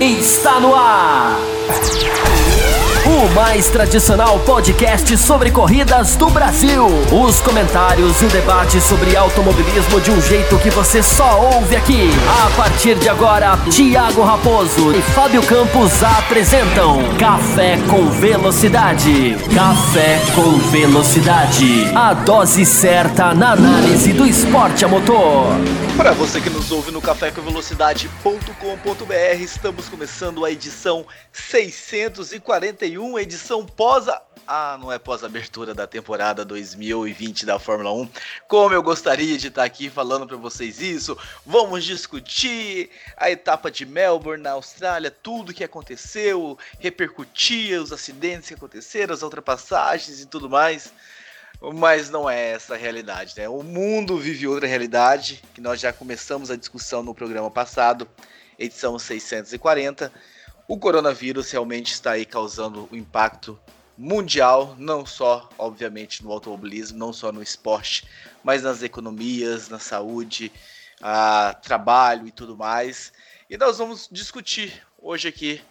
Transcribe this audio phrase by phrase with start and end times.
[0.00, 1.36] está no ar.
[3.08, 6.86] O mais tradicional podcast sobre corridas do Brasil.
[7.10, 12.10] Os comentários e o debate sobre automobilismo de um jeito que você só ouve aqui.
[12.44, 19.38] A partir de agora, Thiago Raposo e Fábio Campos apresentam Café com Velocidade.
[19.54, 21.90] Café com Velocidade.
[21.94, 25.46] A dose certa na análise do esporte a motor.
[25.98, 34.22] Para você que nos ouve no cafécomvelocidade.com.br, estamos começando a edição 641, edição pós a...
[34.50, 38.08] Ah, não é pós-abertura da temporada 2020 da Fórmula 1.
[38.48, 41.18] Como eu gostaria de estar aqui falando para vocês isso.
[41.44, 48.54] Vamos discutir a etapa de Melbourne na Austrália, tudo que aconteceu, repercutir os acidentes que
[48.54, 50.94] aconteceram, as ultrapassagens e tudo mais.
[51.74, 53.48] Mas não é essa a realidade, né?
[53.48, 58.08] O mundo vive outra realidade, que nós já começamos a discussão no programa passado,
[58.58, 60.10] edição 640.
[60.68, 63.58] O coronavírus realmente está aí causando um impacto
[63.96, 68.06] mundial, não só, obviamente, no automobilismo, não só no esporte,
[68.44, 70.52] mas nas economias, na saúde,
[71.00, 73.14] a trabalho e tudo mais.
[73.48, 75.62] E nós vamos discutir hoje aqui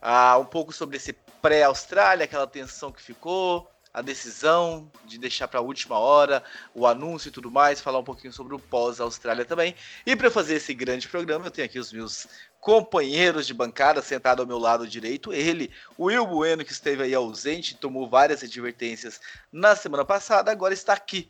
[0.00, 5.60] uh, um pouco sobre esse pré-Austrália, aquela tensão que ficou, a decisão de deixar para
[5.60, 6.42] a última hora,
[6.74, 9.74] o anúncio e tudo mais, falar um pouquinho sobre o pós-Austrália também.
[10.04, 12.26] E para fazer esse grande programa, eu tenho aqui os meus
[12.64, 17.14] companheiros de bancada sentado ao meu lado direito, ele, o Will Bueno, que esteve aí
[17.14, 19.20] ausente, tomou várias advertências
[19.52, 21.28] na semana passada, agora está aqui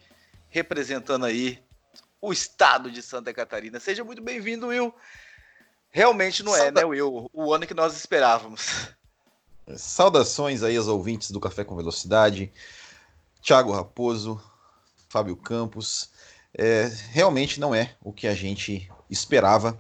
[0.49, 1.61] representando aí
[2.23, 3.81] o estado de Santa Catarina.
[3.81, 4.95] Seja muito bem-vindo, Will.
[5.91, 7.29] Realmente não é, né, Will?
[7.33, 8.95] O ano que nós esperávamos.
[9.77, 12.53] Saudações aí aos ouvintes do Café com Velocidade,
[13.43, 14.41] Thiago Raposo,
[15.09, 16.11] Fábio Campos.
[16.57, 19.77] É, realmente não é o que a gente esperava.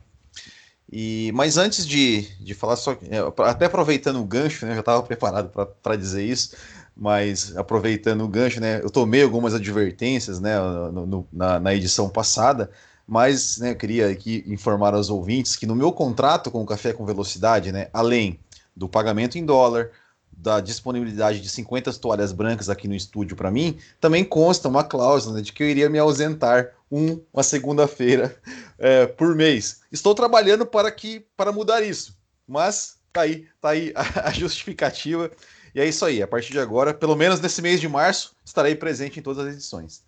[0.92, 3.18] E, mas antes de, de falar, só, é,
[3.48, 5.50] até aproveitando o gancho, né, eu já estava preparado
[5.82, 6.54] para dizer isso,
[6.96, 12.08] mas aproveitando o gancho, né, eu tomei algumas advertências né, no, no, na, na, edição
[12.08, 12.70] passada,
[13.06, 16.92] mas né, eu queria aqui informar aos ouvintes que no meu contrato com o Café
[16.92, 18.38] com Velocidade, né, além
[18.76, 19.90] do pagamento em dólar,
[20.36, 25.36] da disponibilidade de 50 toalhas brancas aqui no estúdio para mim, também consta uma cláusula
[25.36, 28.40] né, de que eu iria me ausentar um, uma segunda-feira
[28.78, 29.80] é, por mês.
[29.90, 32.16] Estou trabalhando para que para mudar isso,
[32.46, 35.28] mas tá aí, tá aí a, a justificativa.
[35.74, 36.22] E é isso aí.
[36.22, 39.54] A partir de agora, pelo menos nesse mês de março, estarei presente em todas as
[39.54, 40.04] edições.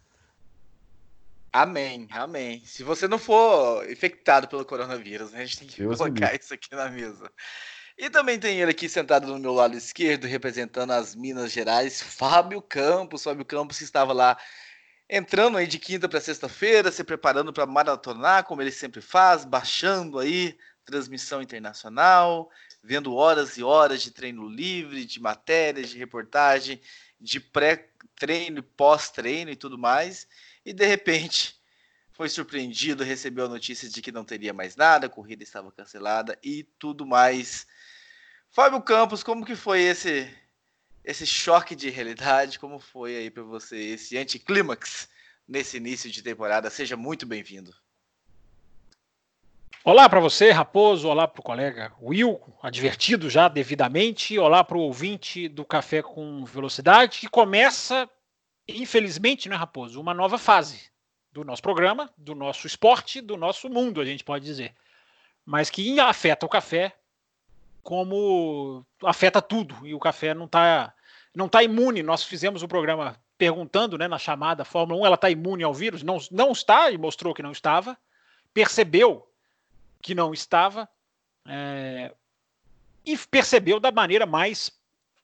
[1.53, 2.63] Amém, amém.
[2.65, 6.55] Se você não for infectado pelo coronavírus, né, a gente tem que Deus colocar isso
[6.55, 7.29] aqui na mesa.
[7.99, 12.61] E também tem ele aqui sentado no meu lado esquerdo, representando as Minas Gerais, Fábio
[12.61, 13.25] Campos.
[13.25, 14.37] Fábio Campos que estava lá
[15.09, 20.19] entrando aí de quinta para sexta-feira, se preparando para maratonar, como ele sempre faz, baixando
[20.19, 22.51] aí transmissão internacional,
[22.83, 26.81] vendo horas e horas de treino livre, de matérias, de reportagem,
[27.21, 30.29] de pré-treino, pós-treino e tudo mais.
[30.65, 31.61] E de repente
[32.13, 36.39] foi surpreendido, recebeu a notícia de que não teria mais nada, a corrida estava cancelada
[36.43, 37.67] e tudo mais
[38.57, 40.35] Fábio Campos, como que foi esse
[41.07, 42.59] esse choque de realidade?
[42.59, 45.09] Como foi aí para você esse anticlímax
[45.47, 46.69] nesse início de temporada?
[46.69, 47.73] Seja muito bem-vindo.
[49.85, 51.07] Olá para você, Raposo.
[51.07, 54.37] Olá para o colega Will, advertido já devidamente.
[54.37, 58.11] Olá para o ouvinte do Café com Velocidade, que começa,
[58.67, 60.91] infelizmente, né, Raposo, uma nova fase
[61.31, 64.75] do nosso programa, do nosso esporte, do nosso mundo, a gente pode dizer.
[65.45, 66.93] Mas que afeta o café
[67.81, 70.93] como afeta tudo e o café não está
[71.37, 72.03] não tá imune.
[72.03, 76.03] Nós fizemos o programa perguntando, né, na chamada Fórmula 1, ela está imune ao vírus?
[76.03, 77.97] Não, não está e mostrou que não estava.
[78.55, 79.31] Percebeu
[80.01, 80.89] que não estava
[81.47, 82.15] é,
[83.05, 84.73] e percebeu da maneira mais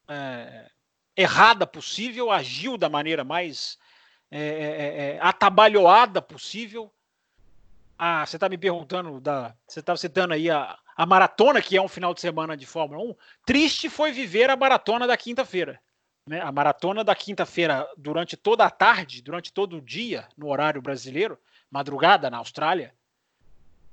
[0.06, 0.70] é,
[1.16, 3.78] errada possível, agiu da maneira mais
[4.30, 6.92] é, atabalhoada possível.
[7.98, 11.80] Ah, você está me perguntando da, você estava citando aí a, a maratona, que é
[11.80, 13.14] um final de semana de Fórmula 1,
[13.46, 15.80] triste foi viver a maratona da quinta-feira.
[16.26, 16.40] Né?
[16.40, 21.38] A maratona da quinta-feira, durante toda a tarde, durante todo o dia, no horário brasileiro,
[21.70, 22.94] madrugada na Austrália,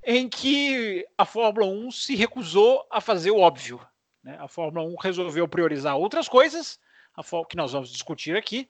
[0.04, 3.80] em que a Fórmula 1 se recusou a fazer o óbvio.
[4.24, 4.38] Né?
[4.40, 6.80] A Fórmula 1 resolveu priorizar outras coisas,
[7.50, 8.70] que nós vamos discutir aqui,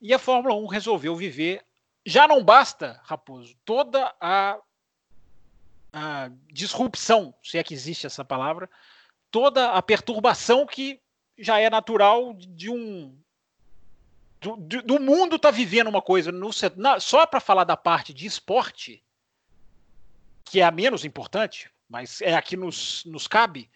[0.00, 1.62] e a Fórmula 1 resolveu viver.
[2.06, 4.58] Já não basta, Raposo, toda a
[5.92, 8.70] a disrupção, se é que existe essa palavra,
[9.30, 11.00] toda a perturbação que
[11.40, 13.16] já é natural de um
[14.40, 18.26] do, do mundo tá vivendo uma coisa no, na, só para falar da parte de
[18.26, 19.02] esporte
[20.50, 23.70] que é a menos importante, mas é aqui nos, nos cabe.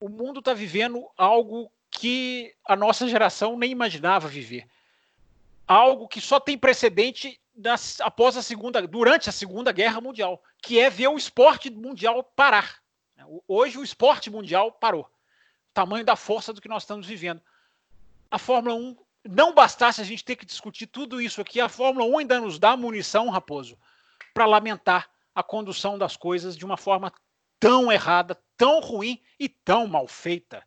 [0.00, 4.66] o mundo está vivendo algo que a nossa geração nem imaginava viver.
[5.68, 10.80] Algo que só tem precedente das, após a segunda, durante a Segunda Guerra Mundial, que
[10.80, 12.80] é ver o esporte mundial parar.
[13.46, 15.06] Hoje o esporte mundial parou.
[15.72, 17.40] Tamanho da força do que nós estamos vivendo.
[18.30, 22.06] A Fórmula 1 não bastasse a gente ter que discutir tudo isso aqui, a Fórmula
[22.06, 23.78] 1 ainda nos dá munição, Raposo,
[24.34, 27.12] para lamentar a condução das coisas de uma forma
[27.60, 30.62] tão errada, tão ruim e tão mal feita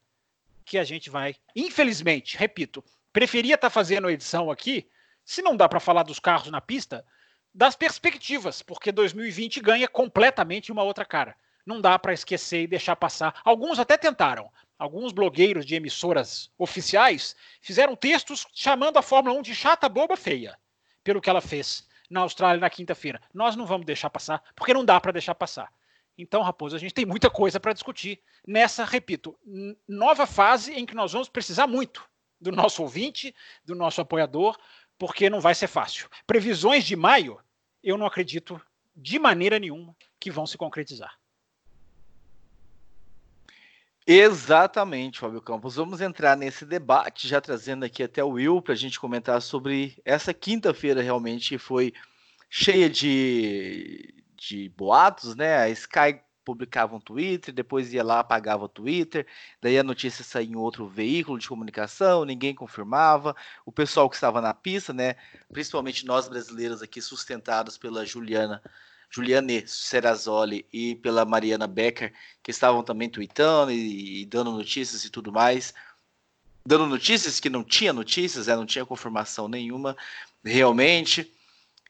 [0.63, 4.89] que a gente vai, infelizmente, repito, preferia estar tá fazendo a edição aqui,
[5.23, 7.05] se não dá para falar dos carros na pista,
[7.53, 11.35] das perspectivas, porque 2020 ganha completamente uma outra cara.
[11.65, 13.39] Não dá para esquecer e deixar passar.
[13.43, 14.51] Alguns até tentaram.
[14.77, 20.57] Alguns blogueiros de emissoras oficiais fizeram textos chamando a Fórmula 1 de chata, boba, feia,
[21.03, 23.21] pelo que ela fez na Austrália na quinta-feira.
[23.33, 25.71] Nós não vamos deixar passar, porque não dá para deixar passar.
[26.17, 29.37] Então, Raposo, a gente tem muita coisa para discutir nessa, repito,
[29.87, 32.07] nova fase em que nós vamos precisar muito
[32.39, 34.57] do nosso ouvinte, do nosso apoiador,
[34.97, 36.09] porque não vai ser fácil.
[36.25, 37.39] Previsões de maio,
[37.83, 38.61] eu não acredito
[38.95, 41.17] de maneira nenhuma que vão se concretizar.
[44.07, 45.75] Exatamente, Fábio Campos.
[45.75, 49.99] Vamos entrar nesse debate, já trazendo aqui até o Will para a gente comentar sobre
[50.05, 51.91] essa quinta-feira realmente foi
[52.47, 55.57] cheia de, de boatos, né?
[55.57, 59.25] A Sky publicava um Twitter, depois ia lá, apagava o Twitter,
[59.59, 63.35] daí a notícia saía em outro veículo de comunicação, ninguém confirmava.
[63.65, 65.15] O pessoal que estava na pista, né?
[65.51, 68.61] Principalmente nós brasileiros aqui, sustentados pela Juliana.
[69.15, 72.13] Juliane Serrazoli e pela Mariana Becker,
[72.43, 75.73] que estavam também tweetando e, e, dando notícias e tudo mais.
[76.65, 79.95] Dando notícias que não tinha notícias, né, não tinha confirmação nenhuma,
[80.43, 81.31] realmente.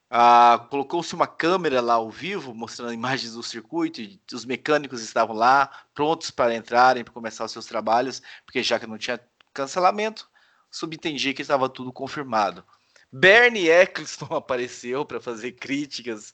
[0.07, 5.36] Ah, Colocou-se uma câmera lá ao vivo, mostrando imagens do circuito, e os mecânicos estavam
[5.36, 9.19] lá, prontos para entrarem, para começar os seus trabalhos, porque já que não tinha
[9.51, 10.30] cancelamento,
[10.69, 12.63] subentendi que estava tudo confirmado.
[13.12, 16.34] Bernie Eccleston apareceu para fazer críticas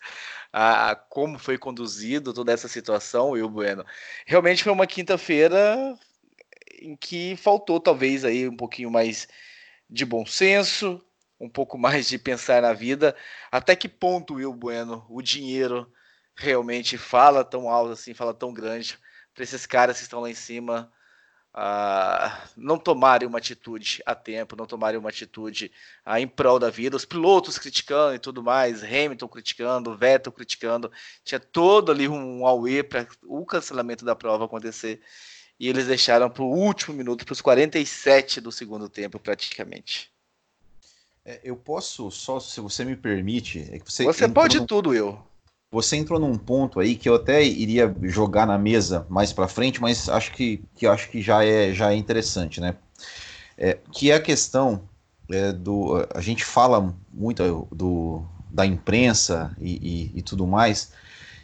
[0.52, 3.86] a, como foi conduzido toda essa situação, Will Bueno.
[4.26, 5.98] Realmente foi uma quinta-feira
[6.82, 9.28] em que faltou talvez aí um pouquinho mais
[9.90, 11.04] de bom senso,
[11.40, 13.16] um pouco mais de pensar na vida.
[13.52, 15.92] Até que ponto, Will Bueno, o dinheiro
[16.36, 18.98] realmente fala tão alto assim, fala tão grande
[19.34, 20.92] para esses caras que estão lá em cima
[21.56, 25.72] uh, não tomarem uma atitude a tempo, não tomarem uma atitude
[26.06, 26.96] uh, em prol da vida.
[26.96, 30.92] Os pilotos criticando e tudo mais, Hamilton criticando, Vettel criticando,
[31.24, 35.02] tinha todo ali um auê para o cancelamento da prova acontecer.
[35.60, 40.12] E eles deixaram para o último minuto, para os 47 do segundo tempo, praticamente.
[41.24, 43.60] É, eu posso, só se você me permite.
[43.72, 45.24] É você, você pode tudo, eu.
[45.72, 49.82] Você entrou num ponto aí que eu até iria jogar na mesa mais para frente,
[49.82, 52.76] mas acho que, que acho que já é já é interessante, né?
[53.58, 54.90] É, que é a questão
[55.32, 60.92] é, do a gente fala muito do, da imprensa e, e, e, tudo mais.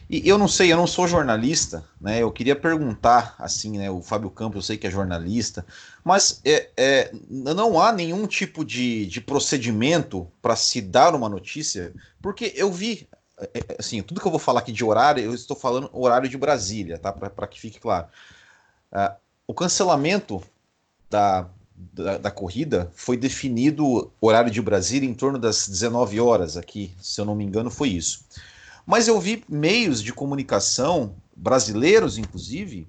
[0.09, 2.21] E eu não sei, eu não sou jornalista, né?
[2.21, 3.89] Eu queria perguntar assim, né?
[3.89, 5.65] O Fábio Campos, eu sei que é jornalista,
[6.03, 11.93] mas é, é não há nenhum tipo de, de procedimento para se dar uma notícia,
[12.21, 13.07] porque eu vi
[13.77, 16.97] assim, tudo que eu vou falar aqui de horário, eu estou falando horário de Brasília,
[16.97, 17.11] tá?
[17.11, 18.07] Para que fique claro.
[18.91, 20.41] Uh, o cancelamento
[21.09, 26.91] da, da, da, corrida foi definido horário de Brasília em torno das 19 horas aqui,
[27.01, 28.25] se eu não me engano, foi isso.
[28.85, 32.87] Mas eu vi meios de comunicação brasileiros, inclusive,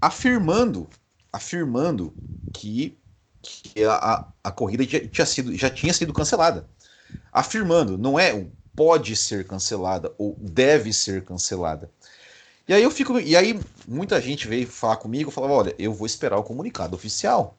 [0.00, 0.88] afirmando,
[1.32, 2.12] afirmando
[2.52, 2.96] que,
[3.40, 6.66] que a, a corrida já, tinha sido, já tinha sido cancelada.
[7.32, 8.46] Afirmando, não é
[8.78, 11.90] pode ser cancelada ou deve ser cancelada.
[12.68, 13.18] E aí eu fico.
[13.18, 13.58] E aí
[13.88, 17.58] muita gente veio falar comigo falava: olha, eu vou esperar o comunicado oficial.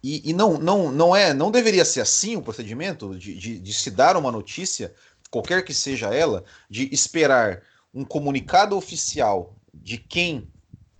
[0.00, 3.72] E, e, não, não, não é, não deveria ser assim o procedimento de, de, de
[3.72, 4.94] se dar uma notícia,
[5.28, 10.48] qualquer que seja ela, de esperar um comunicado oficial de quem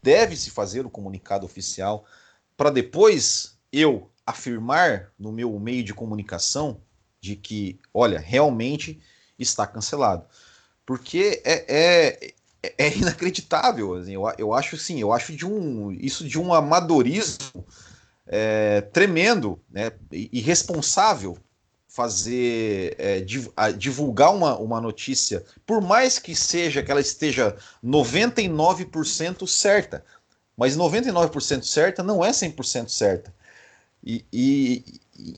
[0.03, 2.05] deve se fazer o comunicado oficial,
[2.57, 6.81] para depois eu afirmar no meu meio de comunicação
[7.21, 9.01] de que, olha, realmente
[9.39, 10.25] está cancelado.
[10.85, 13.95] Porque é, é, é inacreditável.
[13.95, 17.67] Assim, eu, eu acho sim, eu acho de um, isso de um amadorismo
[18.27, 21.39] é, tremendo, né, irresponsável
[21.89, 23.21] fazer é,
[23.77, 30.05] divulgar uma, uma notícia, por mais que seja que ela esteja 99% certa,
[30.57, 33.35] mas 99% certa não é 100% certa.
[34.05, 34.85] E, e,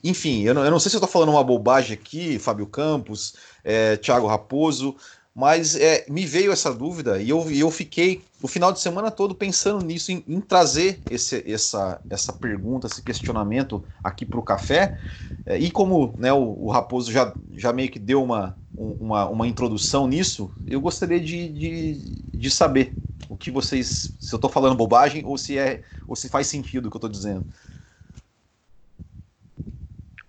[0.04, 3.34] enfim, eu não, eu não sei se eu estou falando uma bobagem aqui, Fábio Campos,
[3.64, 4.96] é, Thiago Raposo,
[5.34, 9.34] Mas é, me veio essa dúvida e eu, eu fiquei o final de semana todo
[9.34, 14.98] pensando nisso, em, em trazer esse, essa, essa pergunta, esse questionamento aqui para o café.
[15.46, 19.46] É, e como né, o, o, Raposo já, já meio que deu uma, uma, uma
[19.46, 21.94] introdução nisso, eu gostaria de, de,
[22.34, 22.92] de saber
[23.28, 24.14] o que vocês.
[24.18, 26.98] Se eu estou falando bobagem ou se, é, ou se faz sentido o que eu
[26.98, 27.46] estou dizendo.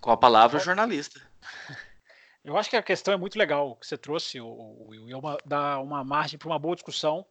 [0.01, 1.21] Com a palavra jornalista.
[2.43, 5.37] Eu acho que a questão é muito legal que você trouxe, Will, e é uma,
[5.45, 7.23] dá uma margem para uma boa discussão.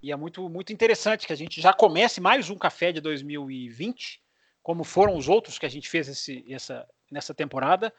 [0.00, 4.22] E é muito, muito interessante que a gente já comece mais um café de 2020,
[4.62, 7.92] como foram os outros que a gente fez esse, essa, nessa temporada,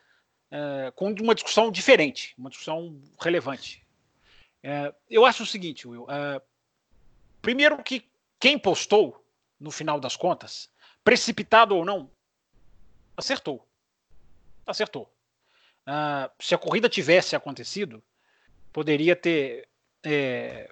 [0.49, 3.85] é, com uma discussão diferente, uma discussão relevante.
[4.63, 6.05] É, eu acho o seguinte, Will.
[6.09, 6.41] É,
[7.41, 9.25] primeiro que quem postou,
[9.59, 10.69] no final das contas,
[11.03, 12.09] precipitado ou não,
[13.17, 13.67] acertou.
[14.65, 15.11] Acertou.
[15.87, 18.03] Uh, se a corrida tivesse acontecido,
[18.73, 19.67] poderia ter.
[20.03, 20.69] É,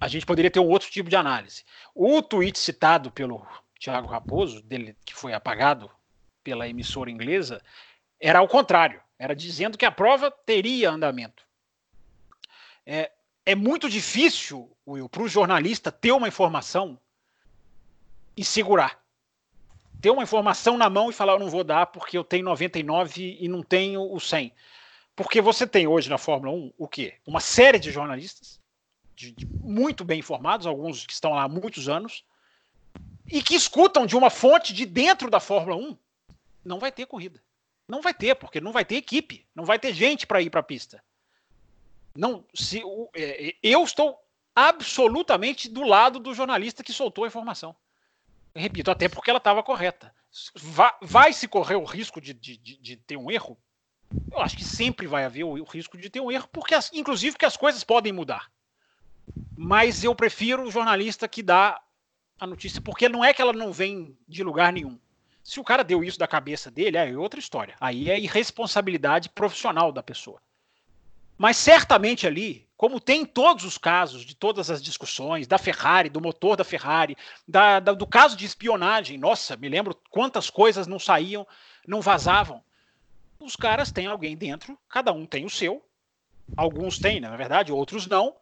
[0.00, 1.64] a gente poderia ter um outro tipo de análise.
[1.94, 3.46] O tweet citado pelo
[3.78, 5.90] Thiago Raposo, dele, que foi apagado
[6.42, 7.62] pela emissora inglesa,
[8.18, 9.00] era ao contrário.
[9.18, 11.44] Era dizendo que a prova teria andamento.
[12.84, 13.10] É,
[13.46, 16.98] é muito difícil, Will, para o jornalista ter uma informação
[18.36, 18.99] e segurar
[20.00, 23.38] ter uma informação na mão e falar, eu não vou dar porque eu tenho 99
[23.40, 24.52] e não tenho o 100.
[25.14, 27.14] Porque você tem hoje na Fórmula 1 o quê?
[27.26, 28.60] Uma série de jornalistas
[29.20, 32.24] de, de, muito bem informados, alguns que estão lá há muitos anos,
[33.30, 35.96] e que escutam de uma fonte de dentro da Fórmula 1,
[36.64, 37.42] não vai ter corrida.
[37.86, 40.60] Não vai ter, porque não vai ter equipe, não vai ter gente para ir para
[40.60, 41.02] a pista.
[42.16, 42.82] Não, se
[43.14, 44.18] é, eu estou
[44.54, 47.76] absolutamente do lado do jornalista que soltou a informação.
[48.54, 50.12] Repito, até porque ela estava correta.
[50.54, 53.58] Vai, vai, se correr o risco de, de, de, de, ter um erro?
[54.30, 56.92] Eu acho que sempre vai haver o, o risco de ter um erro, porque as,
[56.92, 58.50] inclusive que as coisas podem mudar.
[59.56, 61.80] Mas eu prefiro o jornalista que dá
[62.38, 64.98] a notícia, porque não é que ela não vem de lugar nenhum.
[65.42, 67.76] Se o cara deu isso da cabeça dele, é outra história.
[67.80, 70.40] Aí é irresponsabilidade profissional da pessoa.
[71.36, 76.08] Mas certamente ali, como tem em todos os casos de todas as discussões, da Ferrari,
[76.08, 77.14] do motor da Ferrari,
[77.46, 81.46] da, da, do caso de espionagem, nossa, me lembro quantas coisas não saíam,
[81.86, 82.64] não vazavam.
[83.38, 85.84] Os caras têm alguém dentro, cada um tem o seu,
[86.56, 88.34] alguns têm, na verdade, outros não.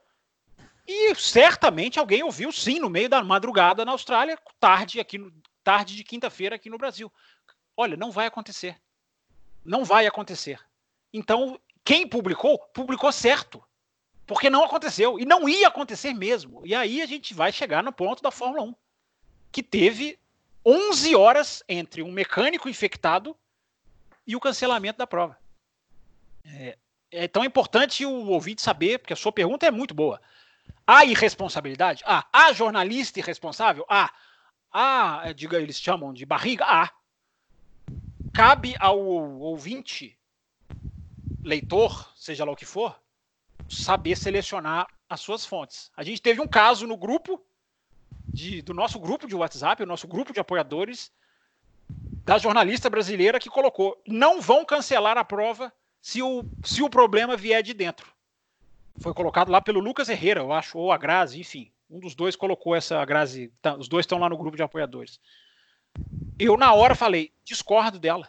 [0.86, 5.18] E certamente alguém ouviu sim no meio da madrugada na Austrália, tarde aqui
[5.64, 7.12] tarde de quinta-feira aqui no Brasil.
[7.76, 8.80] Olha, não vai acontecer.
[9.64, 10.60] Não vai acontecer.
[11.12, 13.60] Então, quem publicou, publicou certo.
[14.28, 15.18] Porque não aconteceu.
[15.18, 16.60] E não ia acontecer mesmo.
[16.64, 18.74] E aí a gente vai chegar no ponto da Fórmula 1,
[19.50, 20.18] que teve
[20.64, 23.34] 11 horas entre um mecânico infectado
[24.26, 25.38] e o cancelamento da prova.
[26.44, 26.78] É,
[27.10, 30.20] é tão importante o ouvinte saber, porque a sua pergunta é muito boa.
[30.86, 32.02] Há irresponsabilidade?
[32.04, 33.86] Ah, há jornalista irresponsável?
[33.88, 34.12] Ah,
[34.70, 36.66] há, diga, eles chamam de barriga?
[36.68, 36.92] Ah.
[38.34, 40.18] Cabe ao ouvinte
[41.42, 42.94] leitor, seja lá o que for,
[43.68, 45.90] saber selecionar as suas fontes.
[45.96, 47.42] A gente teve um caso no grupo,
[48.26, 51.12] de, do nosso grupo de WhatsApp, o nosso grupo de apoiadores,
[52.24, 57.36] da jornalista brasileira que colocou: não vão cancelar a prova se o, se o problema
[57.36, 58.12] vier de dentro.
[59.00, 61.70] Foi colocado lá pelo Lucas Herrera, eu acho, ou a Grazi, enfim.
[61.88, 63.52] Um dos dois colocou essa Grazi.
[63.62, 65.20] Tá, os dois estão lá no grupo de apoiadores.
[66.38, 68.28] Eu, na hora, falei: discordo dela.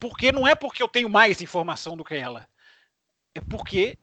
[0.00, 2.48] Porque não é porque eu tenho mais informação do que ela.
[3.34, 3.98] É porque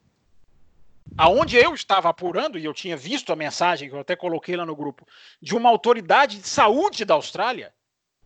[1.17, 4.65] aonde eu estava apurando, e eu tinha visto a mensagem que eu até coloquei lá
[4.65, 5.07] no grupo,
[5.41, 7.73] de uma autoridade de saúde da Austrália,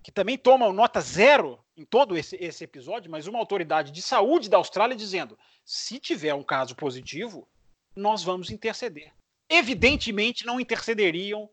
[0.01, 4.49] que também toma nota zero em todo esse, esse episódio, mas uma autoridade de saúde
[4.49, 7.47] da Austrália dizendo: se tiver um caso positivo,
[7.95, 9.11] nós vamos interceder.
[9.49, 11.49] Evidentemente não intercederiam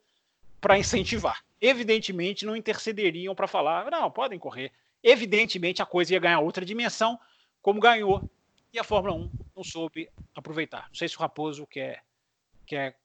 [0.60, 1.44] para incentivar.
[1.60, 4.72] Evidentemente não intercederiam para falar, não, podem correr.
[5.02, 7.18] Evidentemente a coisa ia ganhar outra dimensão,
[7.60, 8.22] como ganhou,
[8.72, 10.86] e a Fórmula 1 não soube aproveitar.
[10.88, 12.02] Não sei se o Raposo quer,
[12.66, 12.98] quer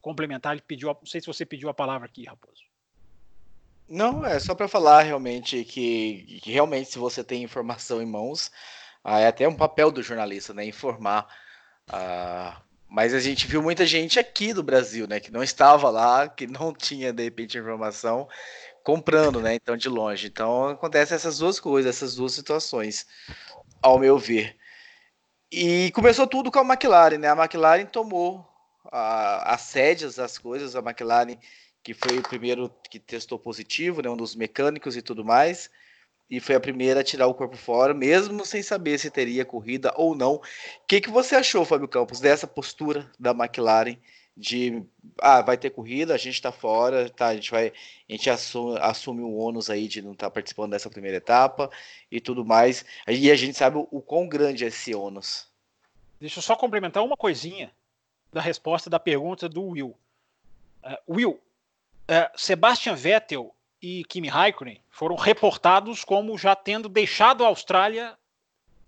[0.00, 2.62] complementar, ele pediu, não sei se você pediu a palavra aqui, Raposo.
[3.88, 8.50] Não, é só para falar realmente que, que, realmente se você tem informação em mãos,
[9.04, 11.26] ah, é até um papel do jornalista, né, informar.
[11.88, 16.28] Ah, mas a gente viu muita gente aqui do Brasil, né, que não estava lá,
[16.28, 18.28] que não tinha de repente informação
[18.86, 19.56] comprando, né?
[19.56, 20.28] Então, de longe.
[20.28, 23.04] Então, acontece essas duas coisas, essas duas situações,
[23.82, 24.56] ao meu ver.
[25.50, 27.28] E começou tudo com a McLaren, né?
[27.28, 28.46] A McLaren tomou
[28.92, 31.36] as rédeas das coisas, a McLaren,
[31.82, 34.08] que foi o primeiro que testou positivo, né?
[34.10, 35.70] Um dos mecânicos e tudo mais.
[36.30, 39.92] e foi a primeira a tirar o corpo fora, mesmo sem saber se teria corrida
[39.96, 40.36] ou não.
[40.36, 40.42] O
[40.88, 43.96] que, que você achou, Fábio Campos, dessa postura da McLaren
[44.36, 44.82] de
[45.18, 47.68] ah, vai ter corrida, a gente está fora, tá, a gente vai,
[48.08, 51.70] a gente assume, assume o ônus aí de não estar tá participando dessa primeira etapa
[52.10, 52.84] e tudo mais.
[53.08, 55.48] E a gente sabe o, o quão grande é esse ônus.
[56.20, 57.72] Deixa eu só complementar uma coisinha
[58.32, 59.96] da resposta da pergunta do Will.
[60.84, 67.48] Uh, Will, uh, Sebastian Vettel e Kimi Raikkonen foram reportados como já tendo deixado a
[67.48, 68.16] Austrália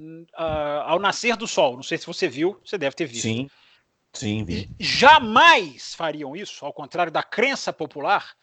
[0.01, 1.77] uh, ao nascer do sol.
[1.77, 3.23] Não sei se você viu, você deve ter visto.
[3.23, 3.49] Sim.
[4.13, 4.71] Sim, vi.
[4.79, 8.35] Jamais fariam isso, ao contrário da crença popular,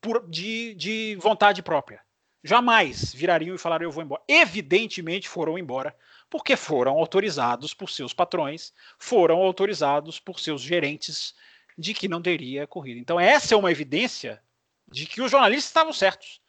[0.00, 2.00] por, de, de vontade própria.
[2.44, 4.22] Jamais virariam e falariam eu vou embora.
[4.26, 5.96] Evidentemente foram embora,
[6.28, 11.34] porque foram autorizados por seus patrões, foram autorizados por seus gerentes
[11.78, 12.98] de que não teria corrida.
[12.98, 14.42] Então essa é uma evidência
[14.90, 16.41] de que os jornalistas estavam certos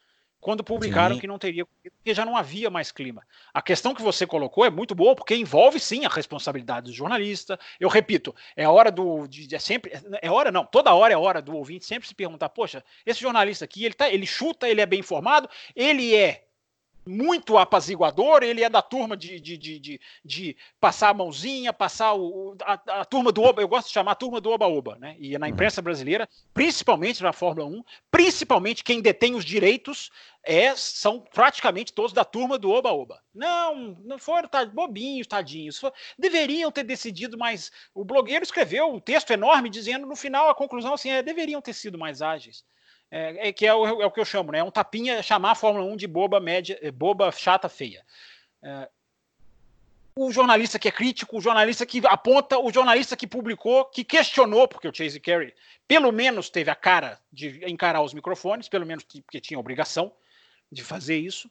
[0.44, 1.22] quando publicaram sim.
[1.22, 3.26] que não teria, porque já não havia mais clima.
[3.54, 7.58] A questão que você colocou é muito boa, porque envolve sim a responsabilidade do jornalista.
[7.80, 9.26] Eu repito, é hora do.
[9.28, 9.92] De, é sempre.
[10.22, 13.64] É hora, não, toda hora é hora do ouvinte sempre se perguntar: poxa, esse jornalista
[13.66, 16.44] aqui, ele, tá, ele chuta, ele é bem informado, ele é
[17.06, 22.14] muito apaziguador, ele é da turma de, de, de, de, de passar a mãozinha, passar
[22.14, 25.16] o, a, a, turma do Oba, eu gosto de chamar a turma do Oba-Oba, né?
[25.20, 25.54] E na uhum.
[25.54, 30.10] imprensa brasileira, principalmente na Fórmula 1, principalmente quem detém os direitos
[30.46, 33.22] é, são praticamente todos da turma do Oba-Oba.
[33.34, 35.78] Não, não foram tá, bobinhos, tadinhos.
[35.80, 37.72] For, deveriam ter decidido mais.
[37.94, 41.74] O blogueiro escreveu um texto enorme dizendo no final a conclusão assim: é, deveriam ter
[41.74, 42.64] sido mais ágeis
[43.16, 44.58] é, é que é o, é o, que eu chamo, né?
[44.58, 48.04] É um tapinha chamar a Fórmula 1 de boba média, eh, boba, chata, feia.
[48.64, 48.90] É,
[50.16, 54.68] o jornalista que é crítico, o jornalista que aponta, o jornalista que publicou, que questionou,
[54.68, 55.54] porque o Chase Carey
[55.88, 60.12] pelo menos teve a cara de encarar os microfones, pelo menos porque tinha obrigação
[60.72, 61.48] de fazer isso.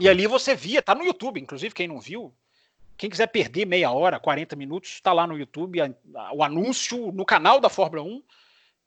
[0.00, 2.34] E ali você via, tá no YouTube, inclusive quem não viu,
[2.96, 7.12] quem quiser perder meia hora, 40 minutos, está lá no YouTube, a, a, o anúncio
[7.12, 8.20] no canal da Fórmula 1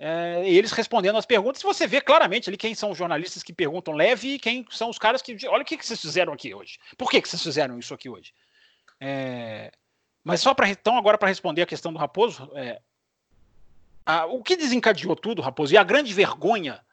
[0.03, 3.93] é, eles respondendo as perguntas, você vê claramente ali quem são os jornalistas que perguntam
[3.93, 5.37] leve e quem são os caras que.
[5.47, 6.79] Olha o que, que vocês fizeram aqui hoje.
[6.97, 8.33] Por que, que vocês fizeram isso aqui hoje?
[8.99, 9.71] É,
[10.23, 12.81] mas só para então, agora para responder a questão do Raposo, é,
[14.03, 16.83] a, o que desencadeou tudo, Raposo, e a grande vergonha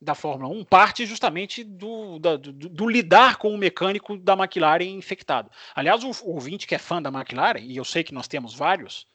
[0.00, 4.84] da Fórmula 1 parte justamente do, do, do, do, lidar com o mecânico da McLaren
[4.84, 5.50] infectado.
[5.74, 8.54] Aliás, o, o ouvinte que é fã da McLaren, e eu sei que nós temos
[8.54, 9.08] vários,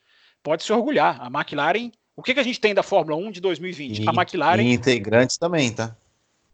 [0.43, 1.21] pode se orgulhar.
[1.21, 4.03] A McLaren o que, que a gente tem da Fórmula 1 de 2020?
[4.03, 4.61] E, a McLaren.
[4.61, 5.95] E integrantes também, tá?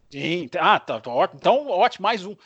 [0.08, 1.40] Sim, ah, tá, tá ótimo.
[1.40, 2.36] Então, ótimo, mais um.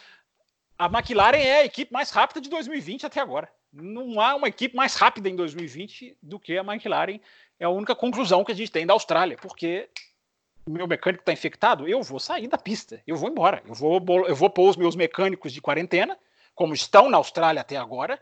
[0.78, 3.46] A McLaren é a equipe mais rápida de 2020 até agora.
[3.70, 7.20] Não há uma equipe mais rápida em 2020 do que a McLaren.
[7.58, 9.90] É a única conclusão que a gente tem da Austrália, porque
[10.64, 13.62] o meu mecânico está infectado, eu vou sair da pista, eu vou embora.
[13.68, 16.18] Eu vou, eu vou pôr os meus mecânicos de quarentena,
[16.54, 18.18] como estão na Austrália até agora,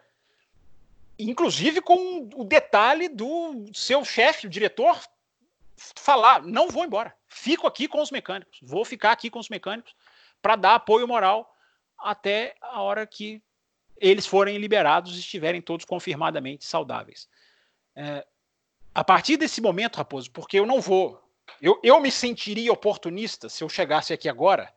[1.18, 5.00] inclusive com o detalhe do seu chefe, o diretor,
[5.96, 9.94] falar: não vou embora, fico aqui com os mecânicos, vou ficar aqui com os mecânicos
[10.40, 11.52] para dar apoio moral
[11.98, 13.42] até a hora que
[13.96, 17.28] eles forem liberados e estiverem todos confirmadamente saudáveis.
[17.96, 18.24] É,
[18.94, 21.20] a partir desse momento, Raposo, porque eu não vou,
[21.61, 24.72] eu, eu me sentiria oportunista se eu chegasse aqui agora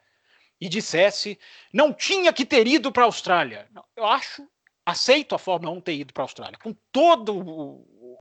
[0.59, 1.39] e dissesse
[1.71, 3.67] não tinha que ter ido para a Austrália.
[3.95, 4.47] eu acho
[4.91, 8.19] aceito a Fórmula 1 ter ido para a Austrália, com todo o,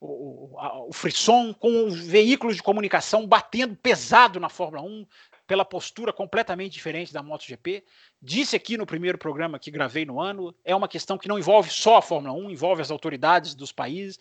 [0.00, 5.06] o, o frisson, com os veículos de comunicação batendo pesado na Fórmula 1,
[5.46, 7.84] pela postura completamente diferente da MotoGP.
[8.20, 11.70] Disse aqui no primeiro programa que gravei no ano, é uma questão que não envolve
[11.70, 14.18] só a Fórmula 1, envolve as autoridades dos países.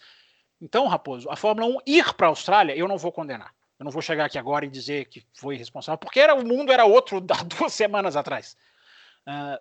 [0.62, 3.54] Então, Raposo, a Fórmula 1 ir para a Austrália, eu não vou condenar.
[3.80, 6.72] Eu não vou chegar aqui agora e dizer que foi responsável, porque era, o mundo
[6.72, 8.56] era outro há duas semanas atrás.
[9.26, 9.58] Uh,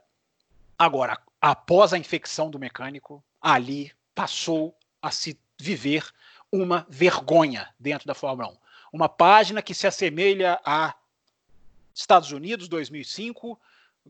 [0.79, 6.05] agora, após a infecção do mecânico, ali passou a se viver
[6.53, 8.57] uma vergonha dentro da Fórmula 1.
[8.93, 10.95] Uma página que se assemelha a
[11.95, 13.59] Estados Unidos 2005,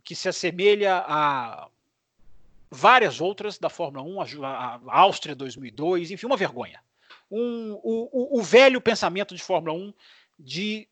[0.02, 1.68] que se assemelha a
[2.70, 6.80] várias outras da Fórmula 1, a, Áustria 2002, enfim, uma vergonha.
[7.30, 9.94] Um, o, o, velho pensamento de Fórmula 1
[10.38, 10.88] de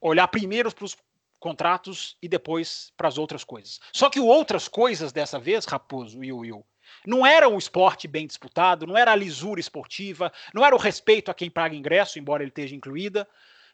[0.00, 0.96] olhar primeiro para os
[1.44, 3.78] contratos e depois para as outras coisas.
[3.92, 6.64] Só que o outras coisas dessa vez, Raposo e Will,
[7.06, 11.30] não era o esporte bem disputado, não era a lisura esportiva, não era o respeito
[11.30, 13.28] a quem paga ingresso, embora ele esteja incluída,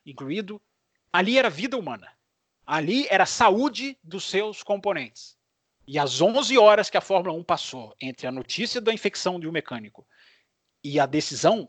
[0.04, 0.60] incluído.
[1.12, 2.10] Ali era vida humana.
[2.66, 5.36] Ali era a saúde dos seus componentes.
[5.86, 9.46] E às 11 horas que a Fórmula 1 passou entre a notícia da infecção de
[9.46, 10.04] um mecânico
[10.82, 11.68] e a decisão,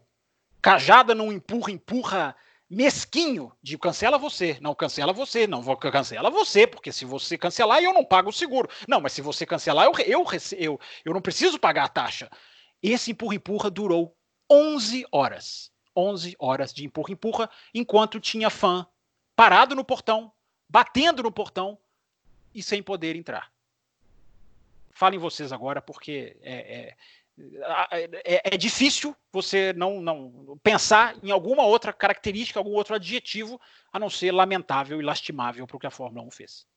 [0.64, 2.36] cajada num empurra-empurra
[2.72, 7.84] mesquinho de cancela você, não cancela você, não vou cancela você, porque se você cancelar
[7.84, 8.70] eu não pago o seguro.
[8.88, 10.26] Não, mas se você cancelar eu eu
[10.58, 12.30] eu, eu não preciso pagar a taxa.
[12.82, 14.16] Esse empurra empurra durou
[14.50, 15.70] 11 horas.
[15.94, 18.88] 11 horas de empurra empurra enquanto tinha fã
[19.36, 20.32] parado no portão,
[20.70, 21.78] batendo no portão
[22.56, 23.52] e sem poder entrar.
[24.92, 26.98] Falem vocês agora, porque é, é,
[28.24, 33.60] é, é, difícil você não, não pensar em alguma outra característica, algum outro adjetivo,
[33.92, 36.68] a não ser lamentável e lastimável para o que a Fórmula 1 fez.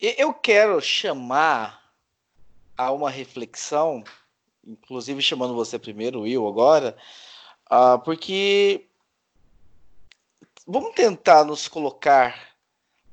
[0.00, 1.92] Eu quero chamar
[2.76, 4.02] a uma reflexão,
[4.64, 6.96] inclusive chamando você primeiro, Will, agora,
[7.70, 8.86] uh, porque
[10.66, 12.50] vamos tentar nos colocar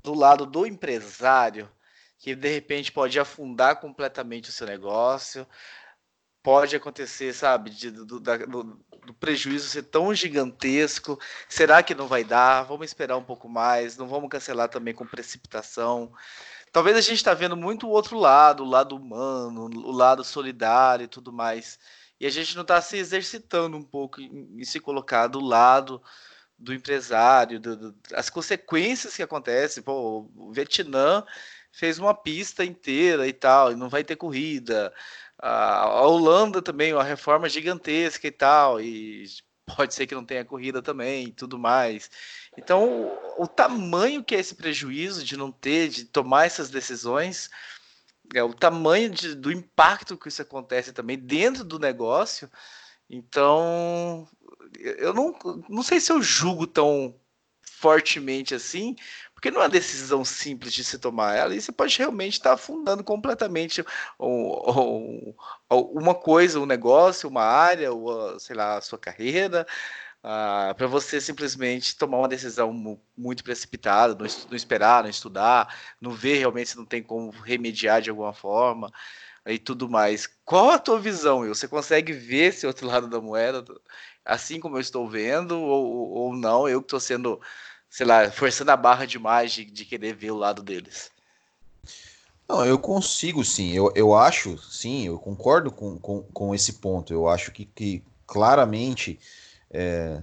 [0.02, 1.70] do lado do empresário
[2.20, 5.46] que de repente pode afundar completamente o seu negócio,
[6.48, 8.64] pode acontecer, sabe, de, do, da, do,
[9.06, 11.20] do, prejuízo ser tão gigantesco.
[11.50, 12.64] Será que não vai dar?
[12.64, 13.98] Vamos esperar um pouco mais.
[13.98, 16.10] Não vamos cancelar também com precipitação.
[16.72, 21.04] Talvez a gente está vendo muito o outro lado, o lado humano, o lado solidário
[21.04, 21.78] e tudo mais.
[22.18, 26.02] E a gente não está se exercitando um pouco em, em, se colocar do lado
[26.58, 29.84] do empresário, do, do, as consequências que acontecem.
[29.84, 31.26] Pô, o Vietnã
[31.72, 34.94] fez uma pista inteira e tal, e não vai ter corrida.
[35.40, 39.26] A Holanda também, uma reforma gigantesca e tal, e
[39.76, 42.10] pode ser que não tenha corrida também e tudo mais.
[42.58, 47.50] Então, o, tamanho que é esse prejuízo de não ter, de tomar essas decisões,
[48.34, 52.50] é o tamanho de, do impacto que isso acontece também dentro do negócio.
[53.10, 54.28] Então,
[54.82, 55.38] eu não,
[55.70, 57.16] não sei se eu julgo tão
[57.62, 58.96] fortemente assim,
[59.38, 61.40] porque não é uma decisão simples de se tomar.
[61.40, 63.86] Ali você pode realmente estar afundando completamente
[64.20, 65.36] um, um,
[65.70, 69.68] uma coisa, um negócio, uma área, ou, sei lá, a sua carreira,
[70.24, 72.74] uh, para você simplesmente tomar uma decisão
[73.16, 75.72] muito precipitada, não, não, esperar, não estudar,
[76.02, 78.92] não ver realmente se não tem como remediar de alguma forma
[79.46, 80.28] e tudo mais.
[80.44, 81.48] Qual a tua visão?
[81.48, 83.64] Você consegue ver esse outro lado da moeda,
[84.26, 86.68] assim como eu estou vendo, ou, ou não?
[86.68, 87.40] Eu que estou sendo
[87.90, 91.12] sei lá, forçando a barra demais de, de querer ver o lado deles.
[92.48, 93.74] Não, eu consigo sim.
[93.74, 97.14] Eu, eu acho, sim, eu concordo com, com, com esse ponto.
[97.14, 99.20] Eu acho que, que claramente
[99.70, 100.22] é,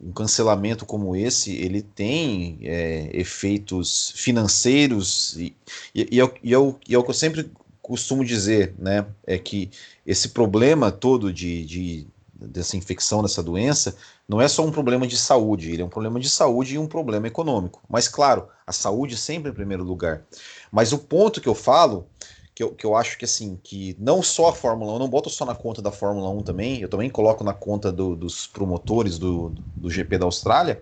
[0.00, 5.56] um cancelamento como esse ele tem é, efeitos financeiros e,
[5.94, 9.06] e, e, é, e, é o, e é o que eu sempre costumo dizer, né?
[9.26, 9.70] É que
[10.06, 13.96] esse problema todo de, de dessa infecção, dessa doença,
[14.28, 16.86] não é só um problema de saúde, ele é um problema de saúde e um
[16.86, 17.82] problema econômico.
[17.88, 20.24] Mas, claro, a saúde sempre em primeiro lugar.
[20.72, 22.08] Mas o ponto que eu falo,
[22.54, 25.08] que eu, que eu acho que assim, que não só a Fórmula 1, eu não
[25.08, 28.46] boto só na conta da Fórmula 1 também, eu também coloco na conta do, dos
[28.46, 30.80] promotores do, do GP da Austrália,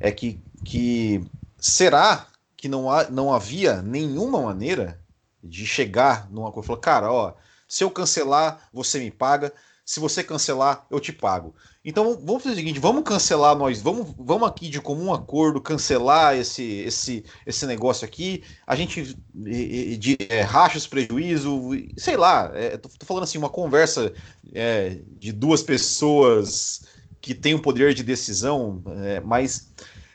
[0.00, 1.24] é que, que
[1.58, 5.00] será que não, há, não havia nenhuma maneira
[5.42, 7.34] de chegar numa coisa e falar, cara, ó,
[7.68, 9.52] se eu cancelar, você me paga
[9.84, 11.54] se você cancelar, eu te pago.
[11.84, 16.36] Então vamos fazer o seguinte, vamos cancelar nós, vamos, vamos aqui de comum acordo cancelar
[16.36, 18.44] esse esse esse negócio aqui.
[18.64, 21.52] A gente de, de é, racha os prejuízos,
[21.96, 22.52] sei lá.
[22.54, 24.12] É, tô, tô, falando assim uma conversa
[24.54, 26.82] é, de duas pessoas
[27.20, 29.72] que têm o poder de decisão, é, mas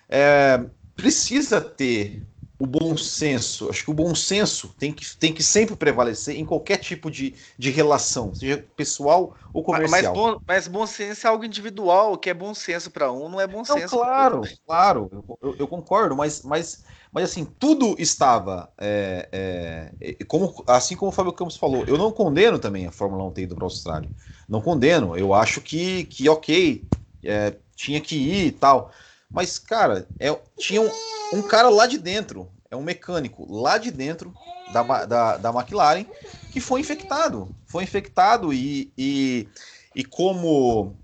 [0.09, 0.63] é,
[0.95, 2.23] precisa ter
[2.59, 3.69] o bom senso.
[3.69, 7.35] Acho que o bom senso tem que, tem que sempre prevalecer em qualquer tipo de,
[7.57, 10.15] de relação, seja pessoal ou comercial.
[10.15, 12.13] Mas bom, mas bom senso é algo individual.
[12.13, 13.95] O que é bom senso para um não é bom não, senso.
[13.95, 18.71] Claro, claro, eu, eu, concordo, mas, mas, mas assim, tudo estava.
[18.79, 23.23] É, é, como, assim como o Fábio Campos falou, eu não condeno também a Fórmula
[23.25, 24.09] 1 ter ido para a Austrália.
[24.49, 25.15] Não condeno.
[25.15, 26.87] Eu acho que, que ok,
[27.23, 28.91] é, tinha que ir e tal.
[29.29, 30.89] Mas, cara, é, tinha um,
[31.33, 34.33] um cara lá de dentro, é um mecânico lá de dentro
[34.71, 36.05] da, da, da McLaren
[36.51, 37.55] que foi infectado.
[37.65, 39.47] Foi infectado e, e,
[39.95, 40.95] e como.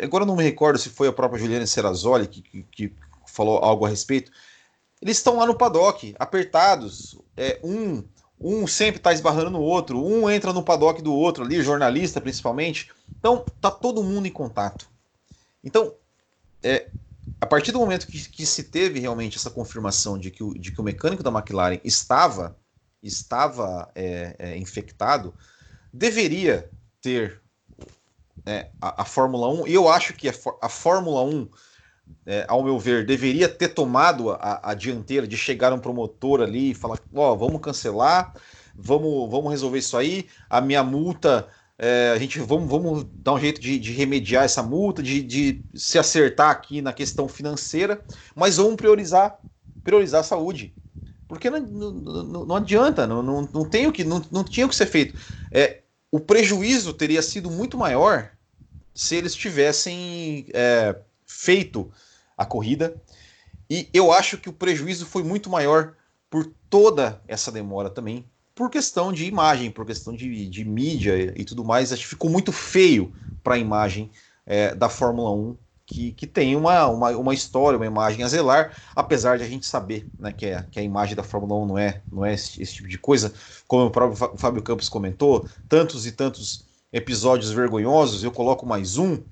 [0.00, 2.92] Agora eu não me recordo se foi a própria Juliana Serrazoli que, que, que
[3.26, 4.32] falou algo a respeito.
[5.00, 7.18] Eles estão lá no paddock, apertados.
[7.36, 8.02] É, um,
[8.40, 12.90] um sempre está esbarrando no outro, um entra no paddock do outro ali, jornalista principalmente.
[13.18, 14.88] Então tá todo mundo em contato.
[15.62, 15.92] Então,
[16.62, 16.88] é,
[17.40, 20.72] a partir do momento que, que, se teve realmente essa confirmação de que o, de
[20.72, 22.56] que o mecânico da McLaren estava,
[23.02, 25.34] estava é, é, infectado,
[25.92, 26.70] deveria
[27.00, 27.42] ter
[28.44, 31.48] é, a, a, Fórmula 1, e eu acho que a, a Fórmula 1,
[32.24, 36.70] é, ao meu ver, deveria ter tomado a, a, dianteira de chegar um promotor ali
[36.70, 38.34] e falar: Ó, oh, vamos cancelar,
[38.74, 43.38] vamos, vamos resolver isso aí, a minha multa é, a gente vamos, vamos dar um
[43.38, 48.02] jeito de, de remediar essa multa, de, de, se acertar aqui na questão financeira,
[48.34, 49.38] mas vamos priorizar,
[49.84, 50.74] priorizar a saúde.
[51.28, 54.68] Porque não, não, não adianta, não, não, não, tem o que, não, não tinha o
[54.68, 55.14] que ser feito.
[55.52, 58.30] É, o prejuízo teria sido muito maior
[58.94, 61.90] se eles tivessem é, feito
[62.38, 62.96] a corrida.
[63.68, 65.94] E eu acho que o prejuízo foi muito maior
[66.30, 68.24] por toda essa demora também,
[68.56, 71.92] por questão de imagem, por questão de, de mídia e tudo mais.
[71.92, 73.12] Acho que ficou muito feio
[73.44, 74.10] para a imagem
[74.46, 78.74] é, da Fórmula 1, que, que tem uma, uma, uma, história, uma imagem a zelar,
[78.96, 81.78] apesar de a gente saber né, que, é, que a imagem da Fórmula 1 não
[81.78, 83.32] é, não é esse, esse tipo de coisa.
[83.68, 89.22] Como o próprio Fábio Campos comentou, tantos e tantos episódios vergonhosos, eu coloco mais um,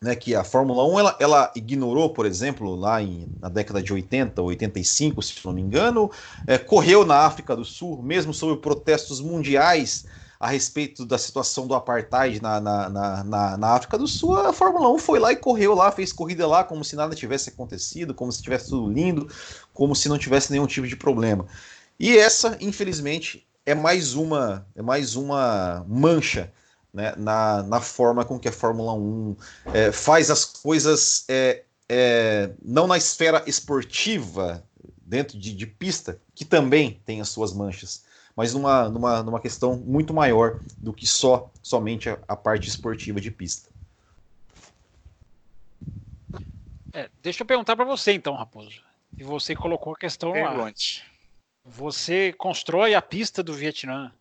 [0.00, 3.92] né, que a Fórmula 1 ela, ela ignorou, por exemplo, lá em, na década de
[3.92, 6.10] 80, 85, se não me engano,
[6.46, 10.04] é, correu na África do Sul, mesmo sob protestos mundiais
[10.38, 14.88] a respeito da situação do apartheid na, na, na, na, África do Sul, a Fórmula
[14.92, 18.30] 1 foi lá e correu lá, fez corrida lá como se nada tivesse acontecido, como
[18.30, 19.28] se tivesse tudo lindo,
[19.74, 21.44] como se não tivesse nenhum tipo de problema.
[21.98, 26.52] E essa, infelizmente, é mais uma, é mais uma mancha
[26.92, 29.36] né, na, na forma com que a Fórmula 1
[29.74, 34.64] é, faz as coisas, é, é, não na esfera esportiva,
[34.96, 38.04] dentro de, de, pista, que também tem as suas manchas,
[38.36, 43.20] mas numa, numa, numa questão muito maior do que só somente a, a parte esportiva
[43.20, 43.70] de pista.
[46.92, 48.82] É, deixa eu perguntar para você então, Raposo.
[49.18, 51.04] E você colocou a questão Pergunte.
[51.04, 51.08] lá.
[51.64, 54.12] Você constrói a pista do Vietnã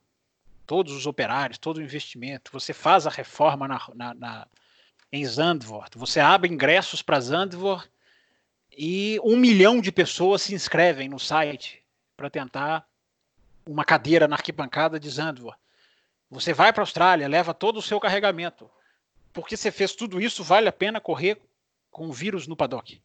[0.68, 4.48] todos os operários, todo o investimento, você faz a reforma na, na, na
[5.12, 7.90] em Zandvoort, você abre ingressos para Zandvoort
[8.78, 11.82] e um milhão de pessoas se inscrevem no site
[12.16, 12.86] para tentar
[13.66, 15.58] uma cadeira na arquibancada de Zandvoort.
[16.30, 18.70] Você vai para a Austrália, leva todo o seu carregamento.
[19.32, 21.40] Porque você fez tudo isso, vale a pena correr
[21.90, 23.02] com o vírus no paddock?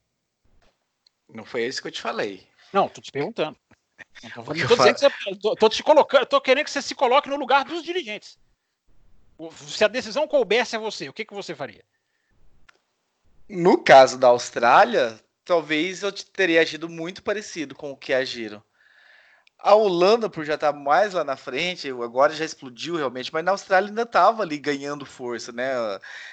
[1.32, 2.46] Não foi isso que eu te falei.
[2.72, 3.56] Não, tô te perguntando.
[4.22, 7.36] Não tô, tô, você, tô, tô, te colocando, tô querendo que você se coloque no
[7.36, 8.38] lugar dos dirigentes.
[9.66, 11.84] Se a decisão coubesse a você, o que, que você faria?
[13.48, 18.62] No caso da Austrália, talvez eu teria agido muito parecido com o que agiram.
[19.64, 23.52] A Holanda, por já estar mais lá na frente, agora já explodiu realmente, mas na
[23.52, 25.70] Austrália ainda estava ali ganhando força, né?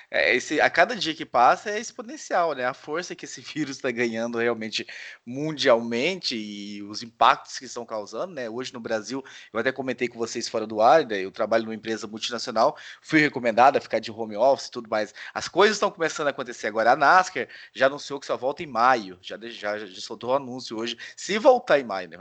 [0.09, 2.65] É, esse, a cada dia que passa é exponencial, né?
[2.65, 4.87] A força que esse vírus está ganhando realmente
[5.23, 8.49] mundialmente e os impactos que estão causando, né?
[8.49, 11.19] Hoje no Brasil, eu até comentei com vocês fora do ar, né?
[11.19, 15.13] eu trabalho numa empresa multinacional, fui recomendado a ficar de home office e tudo mais.
[15.33, 16.93] As coisas estão começando a acontecer agora.
[16.93, 20.35] A NASCAR já anunciou que só volta em maio, já, já, já soltou o um
[20.37, 22.17] anúncio hoje, se voltar em maio, né?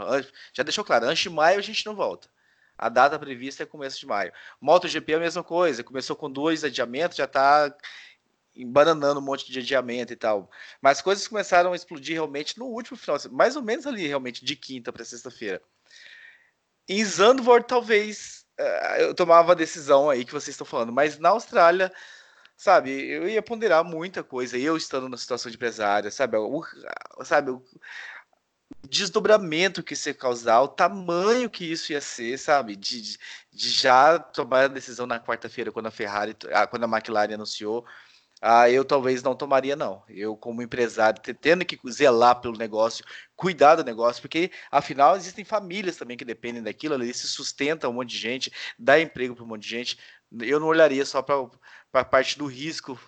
[0.52, 2.28] Já deixou claro, antes de maio a gente não volta.
[2.76, 4.32] A data prevista é começo de maio.
[4.60, 7.74] MotoGP é a mesma coisa, começou com dois adiamentos, já está
[8.54, 10.50] embananando um monte de adiamento e tal.
[10.80, 14.56] Mas coisas começaram a explodir realmente no último final, mais ou menos ali realmente de
[14.56, 15.62] quinta para sexta-feira.
[16.88, 21.28] Em Zandvoort, talvez uh, eu tomava a decisão aí que vocês estão falando, mas na
[21.30, 21.92] Austrália,
[22.56, 26.64] sabe, eu ia ponderar muita coisa, eu estando na situação de empresária, sabe, o,
[27.22, 27.62] sabe, o,
[28.88, 32.76] desdobramento que isso ia causar, o tamanho que isso ia ser, sabe?
[32.76, 33.18] De,
[33.52, 37.84] de já tomar a decisão na quarta-feira, quando a Ferrari, ah, quando a McLaren anunciou.
[38.40, 40.04] Ah, eu talvez não tomaria, não.
[40.08, 45.96] Eu, como empresário, tendo que zelar pelo negócio, cuidar do negócio, porque afinal existem famílias
[45.96, 49.48] também que dependem daquilo, ali se sustenta um monte de gente, dá emprego para um
[49.48, 49.98] monte de gente.
[50.40, 51.34] Eu não olharia só para
[51.94, 52.98] a parte do risco.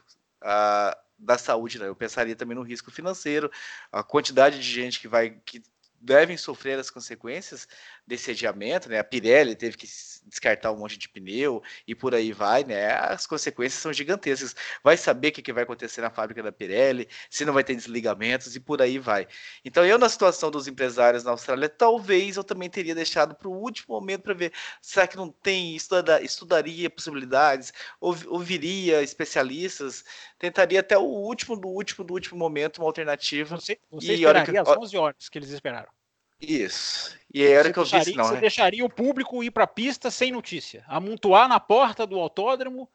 [0.42, 1.86] Ah, da saúde, né?
[1.86, 3.50] Eu pensaria também no risco financeiro,
[3.92, 5.62] a quantidade de gente que vai que
[6.00, 7.68] devem sofrer as consequências
[8.10, 8.98] desse adiamento, né?
[8.98, 9.86] A Pirelli teve que
[10.26, 12.92] descartar um monte de pneu e por aí vai, né?
[12.92, 14.54] As consequências são gigantescas.
[14.82, 18.56] Vai saber o que vai acontecer na fábrica da Pirelli, se não vai ter desligamentos
[18.56, 19.28] e por aí vai.
[19.64, 23.56] Então, eu na situação dos empresários na Austrália, talvez eu também teria deixado para o
[23.56, 30.04] último momento para ver, será que não tem, estuda, estudaria possibilidades, ouviria especialistas,
[30.36, 33.56] tentaria até o último do último do último momento uma alternativa.
[33.56, 35.99] Você, você e esperaria que, as 11 horas que eles esperaram.
[36.40, 37.18] Isso.
[37.32, 38.40] E aí, a hora que eu vi isso, não, Você né?
[38.40, 42.88] deixaria o público ir para a pista sem notícia, amontoar na porta do autódromo,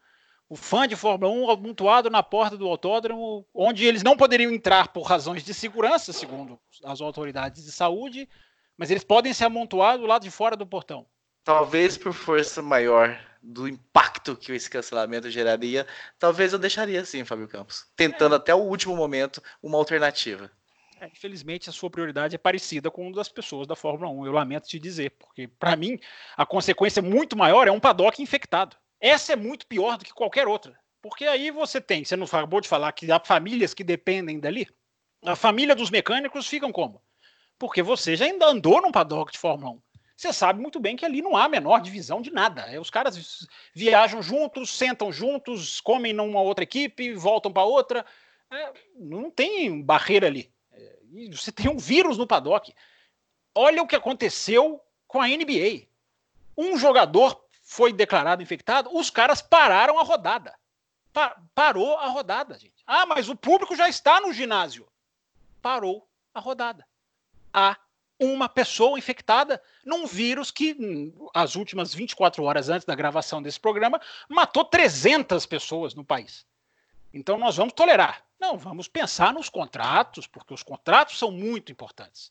[0.48, 4.88] o fã de Fórmula 1 amontoado na porta do autódromo, onde eles não poderiam entrar
[4.88, 8.28] por razões de segurança, segundo as autoridades de saúde,
[8.76, 11.06] mas eles podem se amontoar do lado de fora do portão.
[11.42, 15.86] Talvez por força maior do impacto que esse cancelamento geraria,
[16.18, 18.36] talvez eu deixaria assim, Fábio Campos, tentando é.
[18.38, 20.50] até o último momento uma alternativa.
[20.98, 24.26] É, infelizmente, a sua prioridade é parecida com das pessoas da Fórmula 1.
[24.26, 25.98] Eu lamento te dizer, porque para mim
[26.36, 28.76] a consequência muito maior é um paddock infectado.
[28.98, 30.78] Essa é muito pior do que qualquer outra.
[31.02, 34.66] Porque aí você tem, você não acabou de falar que há famílias que dependem dali.
[35.24, 37.02] A família dos mecânicos ficam como?
[37.58, 39.82] Porque você já ainda andou num paddock de Fórmula 1.
[40.16, 42.62] Você sabe muito bem que ali não há a menor divisão de nada.
[42.62, 48.04] É, os caras viajam juntos, sentam juntos, comem numa outra equipe, voltam para outra.
[48.50, 50.50] É, não tem barreira ali.
[51.32, 52.74] Você tem um vírus no paddock.
[53.54, 55.86] Olha o que aconteceu com a NBA.
[56.56, 60.54] Um jogador foi declarado infectado, os caras pararam a rodada.
[61.12, 62.82] Pa parou a rodada, gente.
[62.86, 64.86] Ah, mas o público já está no ginásio.
[65.60, 66.86] Parou a rodada.
[67.52, 67.76] Há
[68.18, 73.58] uma pessoa infectada num vírus que, hum, as últimas 24 horas antes da gravação desse
[73.58, 76.46] programa, matou 300 pessoas no país.
[77.16, 78.22] Então nós vamos tolerar.
[78.38, 82.30] Não, vamos pensar nos contratos, porque os contratos são muito importantes.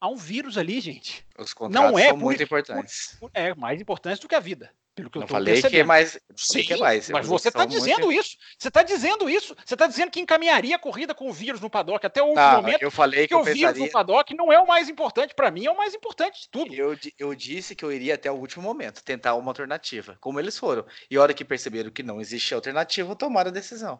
[0.00, 1.26] Há um vírus ali, gente.
[1.36, 3.18] Os contratos não é são muito importantes.
[3.34, 4.72] É mais importante do que a vida.
[4.94, 5.70] Pelo que não eu tô falei percebendo.
[5.70, 6.20] que é mais.
[6.36, 7.08] Sim, que é mais.
[7.08, 8.20] mas você está dizendo muito...
[8.20, 8.36] isso.
[8.58, 9.56] Você está dizendo isso.
[9.64, 12.44] Você está dizendo que encaminharia a corrida com o vírus no paddock até o último
[12.44, 12.82] não, momento.
[12.82, 13.72] Eu falei que, o pensaria...
[13.72, 15.34] vírus no paddock não é o mais importante.
[15.34, 16.74] Para mim, é o mais importante de tudo.
[16.74, 20.58] Eu, eu disse que eu iria até o último momento tentar uma alternativa, como eles
[20.58, 20.84] foram.
[21.10, 23.98] E a hora que perceberam que não existia alternativa, tomaram a decisão.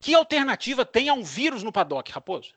[0.00, 2.52] Que alternativa tem a um vírus no paddock, Raposo?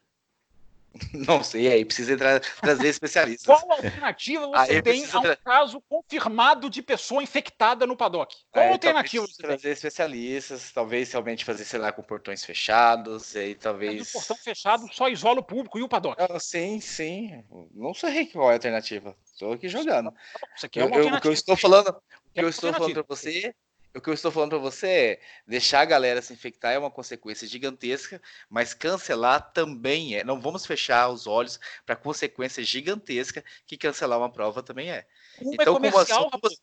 [1.14, 3.46] Não sei, aí precisa tra trazer especialistas.
[3.46, 8.36] Qual alternativa você aí tem a um caso confirmado de pessoa infectada no paddock?
[8.52, 9.72] Qual aí, alternativa você trazer tem?
[9.72, 14.00] especialistas, talvez realmente fazer, sei lá, com portões fechados, aí talvez...
[14.00, 16.22] Mas o portão fechado só isola o público e o paddock.
[16.22, 17.44] Ah, sim, sim.
[17.74, 19.16] Não sei qual é a alternativa.
[19.32, 20.12] Estou aqui jogando.
[20.56, 22.50] Isso aqui é uma eu, eu, o que eu estou falando, o que é eu
[22.50, 23.54] estou falando para você
[23.96, 26.92] o que eu estou falando para você é deixar a galera se infectar é uma
[26.92, 30.24] consequência gigantesca, mas cancelar também é.
[30.24, 35.08] Não vamos fechar os olhos para a consequência gigantesca que cancelar uma prova também é.
[35.42, 36.58] Uma então, é comercial, como assim...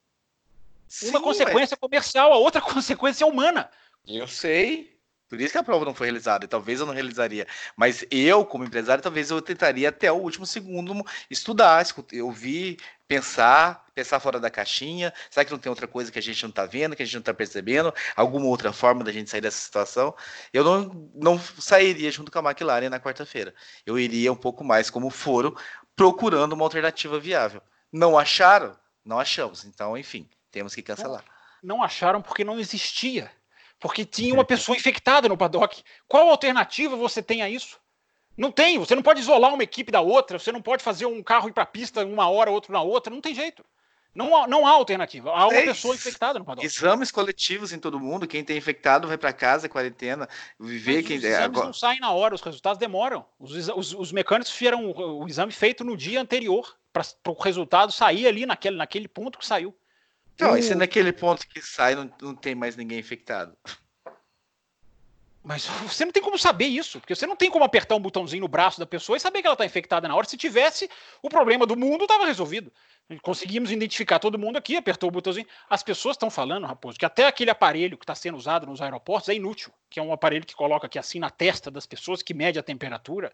[0.88, 1.78] Sim, uma consequência é...
[1.78, 3.70] comercial, a outra consequência é humana.
[4.06, 4.96] Eu sei,
[5.28, 7.46] por isso que a prova não foi realizada, e talvez eu não realizaria.
[7.76, 11.84] Mas eu, como empresário, talvez eu tentaria até o último segundo estudar,
[12.22, 15.12] ouvir, pensar, pensar fora da caixinha.
[15.30, 17.14] Será que não tem outra coisa que a gente não está vendo, que a gente
[17.14, 17.92] não está percebendo?
[18.14, 20.14] Alguma outra forma da gente sair dessa situação?
[20.52, 23.54] Eu não, não sairia junto com a McLaren na quarta-feira.
[23.84, 25.54] Eu iria um pouco mais como foram,
[25.94, 27.62] procurando uma alternativa viável.
[27.92, 28.76] Não acharam?
[29.04, 29.64] Não achamos.
[29.64, 31.24] Então, enfim, temos que cancelar.
[31.62, 33.30] Não, não acharam porque não existia
[33.78, 35.82] porque tinha uma pessoa infectada no paddock.
[36.08, 37.78] Qual alternativa você tem a isso?
[38.36, 38.78] Não tem.
[38.78, 40.38] Você não pode isolar uma equipe da outra.
[40.38, 43.12] Você não pode fazer um carro ir para a pista uma hora, outro na outra.
[43.12, 43.64] Não tem jeito.
[44.16, 45.30] Não há, não há alternativa.
[45.30, 46.64] Há uma é pessoa infectada no paddock.
[46.64, 48.26] Exames coletivos em todo mundo.
[48.26, 50.26] Quem tem infectado vai para casa, quarentena,
[50.58, 51.02] viver.
[51.02, 51.66] Quem os exames agora...
[51.66, 53.26] não saem na hora, os resultados demoram.
[53.38, 57.92] Os, os, os mecânicos fizeram o, o, exame feito no dia anterior para o resultado
[57.92, 59.76] sair ali naquele, naquele ponto que saiu.
[60.40, 60.56] Não, o...
[60.56, 63.54] esse é naquele ponto que sai, não, não tem mais ninguém infectado.
[65.46, 68.40] Mas você não tem como saber isso, porque você não tem como apertar um botãozinho
[68.40, 70.26] no braço da pessoa e saber que ela está infectada na hora.
[70.26, 70.90] Se tivesse,
[71.22, 72.72] o problema do mundo estava resolvido.
[73.22, 75.46] Conseguimos identificar todo mundo aqui, apertou o botãozinho.
[75.70, 79.28] As pessoas estão falando, Raposo, que até aquele aparelho que está sendo usado nos aeroportos
[79.28, 82.34] é inútil, que é um aparelho que coloca aqui assim na testa das pessoas, que
[82.34, 83.32] mede a temperatura.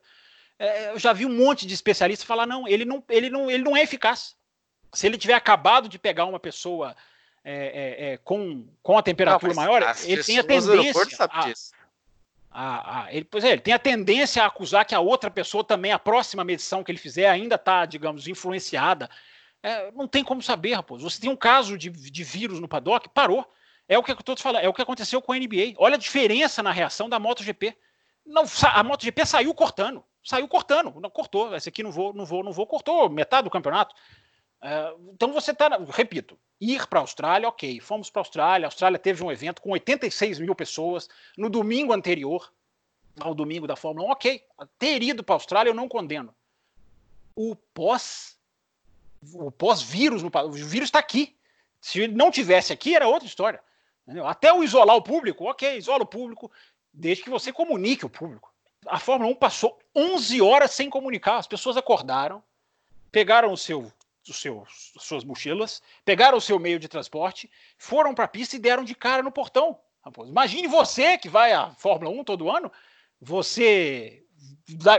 [0.59, 3.65] É, eu já vi um monte de especialistas falar, não, ele não, ele não, ele
[3.65, 4.37] não é eficaz
[4.95, 6.95] se ele tiver acabado de pegar uma pessoa
[7.45, 11.03] é, é, é, com, com a temperatura não, maior, ele tem a tendência.
[11.19, 11.53] A,
[12.53, 15.65] a, a, ele, pois é, ele tem a tendência a acusar que a outra pessoa
[15.65, 19.09] também, a próxima medição que ele fizer, ainda está, digamos, influenciada.
[19.63, 21.09] É, não tem como saber, Raposo.
[21.09, 23.47] Você tem um caso de, de vírus no paddock, parou.
[23.89, 25.75] É o que eu estou te falando, é o que aconteceu com a NBA.
[25.77, 27.77] Olha a diferença na reação da MotoGP.
[28.25, 31.55] Não, a MotoGP saiu cortando, saiu cortando, não cortou.
[31.57, 33.95] Esse aqui não vou, não vou, não vou, cortou metade do campeonato.
[34.63, 38.69] É, então você está, repito, ir para a Austrália, ok, fomos para a Austrália, a
[38.69, 42.53] Austrália teve um evento com 86 mil pessoas no domingo anterior
[43.21, 44.45] ao domingo da Fórmula 1, ok,
[44.79, 46.33] ter ido para a Austrália eu não condeno.
[47.35, 48.39] O pós,
[49.35, 51.37] o pós-vírus, o vírus está aqui.
[51.81, 53.61] Se ele não tivesse aqui, era outra história.
[54.07, 54.27] Entendeu?
[54.27, 56.51] Até o isolar o público, ok, isola o público,
[56.93, 58.53] desde que você comunique o público.
[58.87, 62.43] A Fórmula 1 passou 11 horas sem comunicar, as pessoas acordaram,
[63.11, 63.93] pegaram o seu
[64.29, 68.59] os seus, suas mochilas, pegaram o seu meio de transporte, foram para a pista e
[68.59, 69.79] deram de cara no portão.
[70.27, 72.71] Imagine você que vai à Fórmula 1 todo ano,
[73.21, 74.25] você,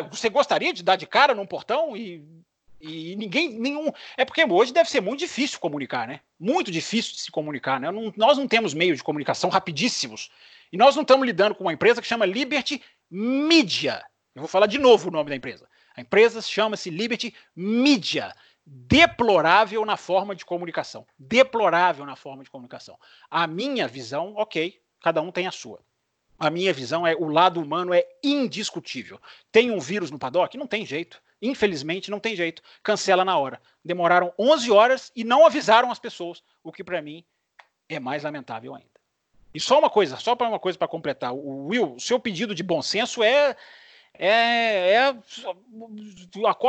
[0.09, 2.25] você gostaria de dar de cara num portão e,
[2.79, 3.91] e ninguém, nenhum.
[4.15, 6.21] É porque hoje deve ser muito difícil comunicar, né?
[6.39, 7.91] Muito difícil de se comunicar, né?
[7.91, 10.29] Não, nós não temos meios de comunicação rapidíssimos.
[10.71, 14.03] E nós não estamos lidando com uma empresa que chama Liberty Media.
[14.33, 15.67] Eu vou falar de novo o nome da empresa.
[15.95, 18.33] A empresa chama-se Liberty Media
[18.65, 21.05] deplorável na forma de comunicação.
[21.17, 22.97] Deplorável na forma de comunicação.
[23.29, 25.79] A minha visão, ok, cada um tem a sua.
[26.39, 29.19] A minha visão é o lado humano é indiscutível.
[29.51, 30.57] Tem um vírus no paddock?
[30.57, 31.21] Não tem jeito.
[31.41, 32.61] Infelizmente, não tem jeito.
[32.81, 33.61] Cancela na hora.
[33.83, 37.23] Demoraram 11 horas e não avisaram as pessoas, o que para mim
[37.89, 38.93] é mais lamentável ainda.
[39.53, 41.33] E só uma coisa, só para uma coisa para completar.
[41.33, 43.55] O Will, o seu pedido de bom senso é
[44.15, 45.15] é, é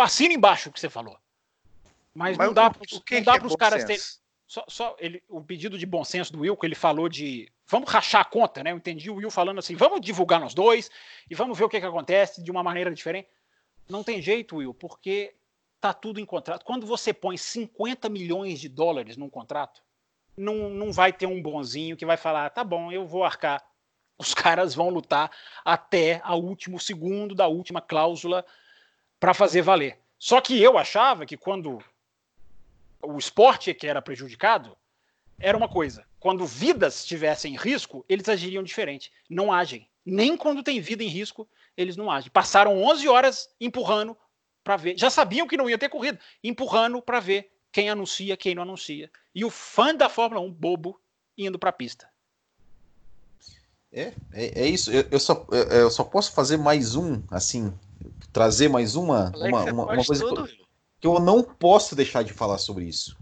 [0.01, 1.17] assina embaixo o que você falou.
[2.15, 4.01] Mas, Mas não dá, o, que não dá para os caras terem.
[4.47, 7.91] Só, só ele, o pedido de bom senso do Will, que ele falou de vamos
[7.91, 8.73] rachar a conta, né?
[8.73, 10.91] Eu entendi o Will falando assim, vamos divulgar nós dois
[11.29, 13.29] e vamos ver o que, que acontece de uma maneira diferente.
[13.89, 15.35] Não tem jeito, Will, porque
[15.81, 16.65] tá tudo em contrato.
[16.65, 19.83] Quando você põe 50 milhões de dólares num contrato,
[20.37, 23.63] não, não vai ter um bonzinho que vai falar, tá bom, eu vou arcar.
[24.17, 25.31] Os caras vão lutar
[25.65, 28.45] até o último segundo da última cláusula
[29.19, 29.99] para fazer valer.
[30.19, 31.83] Só que eu achava que quando
[33.05, 34.77] o esporte que era prejudicado,
[35.39, 36.05] era uma coisa.
[36.19, 39.13] Quando vidas estivessem em risco, eles agiriam diferente.
[39.29, 39.89] Não agem.
[40.05, 42.31] Nem quando tem vida em risco, eles não agem.
[42.31, 44.17] Passaram 11 horas empurrando
[44.63, 44.99] para ver.
[44.99, 49.11] Já sabiam que não ia ter corrida, empurrando para ver quem anuncia, quem não anuncia.
[49.35, 51.01] E o fã da Fórmula 1, bobo,
[51.37, 52.09] indo para a pista.
[53.93, 54.91] É, é, é isso.
[54.91, 57.73] Eu, eu, só, eu só posso fazer mais um, assim,
[58.33, 60.27] trazer mais uma, uma, uma, uma coisa.
[60.27, 60.49] Tudo,
[61.05, 63.15] que eu não posso deixar de falar sobre isso.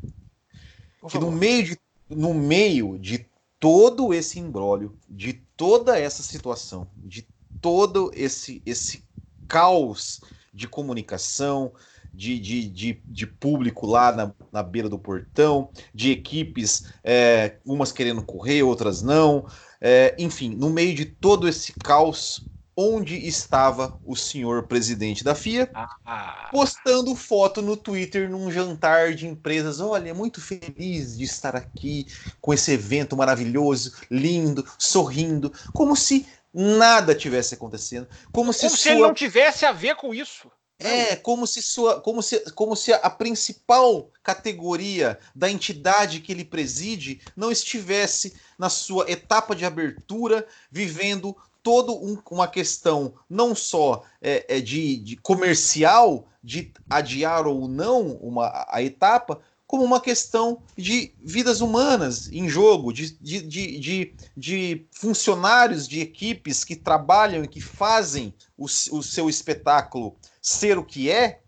[1.09, 1.79] Que no meio de,
[2.09, 3.27] no meio de
[3.59, 7.27] todo esse imbróglio, de toda essa situação, de
[7.61, 9.03] todo esse, esse
[9.49, 10.21] caos
[10.55, 11.73] de comunicação,
[12.15, 17.91] de, de, de, de, público lá na, na beira do portão, de equipes, é, umas
[17.91, 19.45] querendo correr, outras não.
[19.81, 22.47] É, enfim, no meio de todo esse caos,
[22.83, 26.49] onde estava o senhor presidente da FIA, ah.
[26.51, 29.81] postando foto no Twitter num jantar de empresas.
[29.81, 32.07] Olha, muito feliz de estar aqui
[32.41, 38.89] com esse evento maravilhoso, lindo, sorrindo, como se nada tivesse acontecendo, como, se, como se
[38.91, 40.51] ele não tivesse a ver com isso.
[40.79, 46.45] É, como se sua, como se, como se a principal categoria da entidade que ele
[46.45, 54.05] preside não estivesse na sua etapa de abertura, vivendo toda um, uma questão não só
[54.21, 60.63] é, é de, de, comercial, de adiar ou não uma, a etapa, como uma questão
[60.77, 67.43] de vidas humanas em jogo, de, de, de, de, de funcionários de equipes que trabalham
[67.45, 71.41] e que fazem o, o seu espetáculo ser o que é,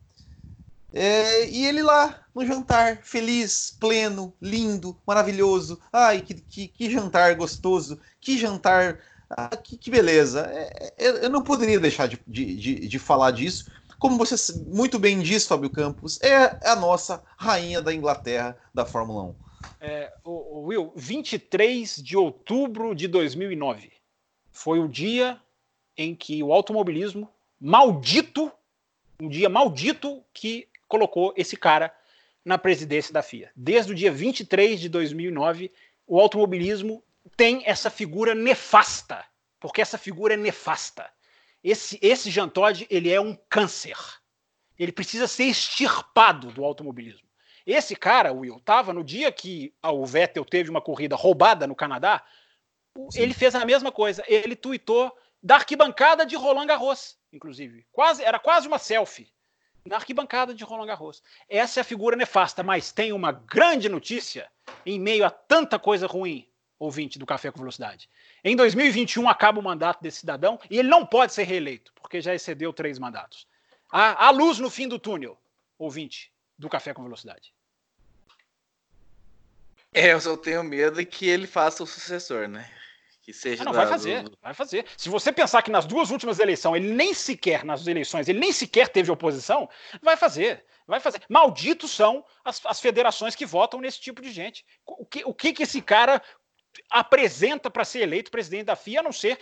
[0.97, 5.81] é, e ele lá no jantar, feliz, pleno, lindo, maravilhoso.
[5.93, 9.01] Ai, que, que, que jantar gostoso, que jantar
[9.31, 10.47] ah, que, que beleza.
[10.53, 13.70] É, é, eu não poderia deixar de, de, de, falar disso.
[13.99, 19.22] Como você muito bem disse, Fábio Campos, é a nossa rainha da Inglaterra da Fórmula
[19.25, 19.35] 1.
[19.81, 23.93] É, Will, 23 de outubro de 2009
[24.51, 25.41] foi o dia
[25.97, 28.53] em que o automobilismo maldito,
[29.20, 31.95] um dia maldito que colocou esse cara
[32.45, 33.51] na presidência da FIA.
[33.57, 35.72] Desde o dia 23 de 2009,
[36.07, 37.03] o automobilismo
[37.37, 39.25] tem essa figura nefasta,
[39.59, 41.11] porque essa figura é nefasta.
[41.62, 43.97] Esse, esse Jean Todt, ele é um câncer.
[44.79, 47.27] Ele precisa ser extirpado do automobilismo.
[47.66, 52.22] Esse cara, Will, estava no dia que o Vettel teve uma corrida roubada no Canadá,
[53.11, 53.20] Sim.
[53.22, 54.22] ele fez a mesma coisa.
[54.27, 57.87] Ele tuitou da arquibancada de Roland Garros, inclusive.
[57.91, 59.33] Quase, era quase uma selfie.
[59.87, 61.22] Na arquibancada de Roland Garros.
[61.49, 64.51] Essa é a figura nefasta, mas tem uma grande notícia
[64.85, 66.47] em meio a tanta coisa ruim
[66.79, 68.09] ouvinte do Café com Velocidade.
[68.43, 72.35] Em 2021 acaba o mandato desse cidadão e ele não pode ser reeleito, porque já
[72.35, 73.47] excedeu três mandatos.
[73.91, 75.39] Há, há luz no fim do túnel,
[75.79, 77.53] ouvinte do Café com Velocidade.
[79.93, 82.68] É, eu só tenho medo que ele faça o sucessor, né?
[83.22, 83.62] Que seja.
[83.62, 84.37] Ah, não, vai fazer, do...
[84.43, 84.85] vai fazer.
[84.97, 88.53] Se você pensar que nas duas últimas eleições, ele nem sequer, nas eleições, ele nem
[88.53, 89.68] sequer teve oposição,
[90.03, 90.64] vai fazer.
[90.87, 91.22] Vai fazer.
[91.29, 94.66] Malditos são as, as federações que votam nesse tipo de gente.
[94.85, 96.20] O que, o que, que esse cara
[96.91, 99.39] apresenta para ser eleito presidente da FIA, a não ser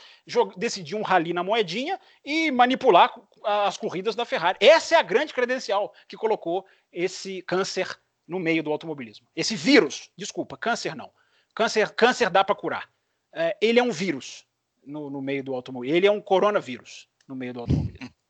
[0.57, 3.12] decidir um rally na moedinha e manipular
[3.45, 4.59] as corridas da Ferrari.
[4.61, 9.26] Essa é a grande credencial que colocou esse câncer no meio do automobilismo.
[9.35, 11.11] Esse vírus, desculpa, câncer não.
[11.55, 12.89] Câncer, câncer dá para curar.
[13.33, 14.47] É, ele é um vírus
[14.85, 15.97] no, no meio do automobilismo.
[15.97, 18.12] Ele é um coronavírus no meio do automobilismo.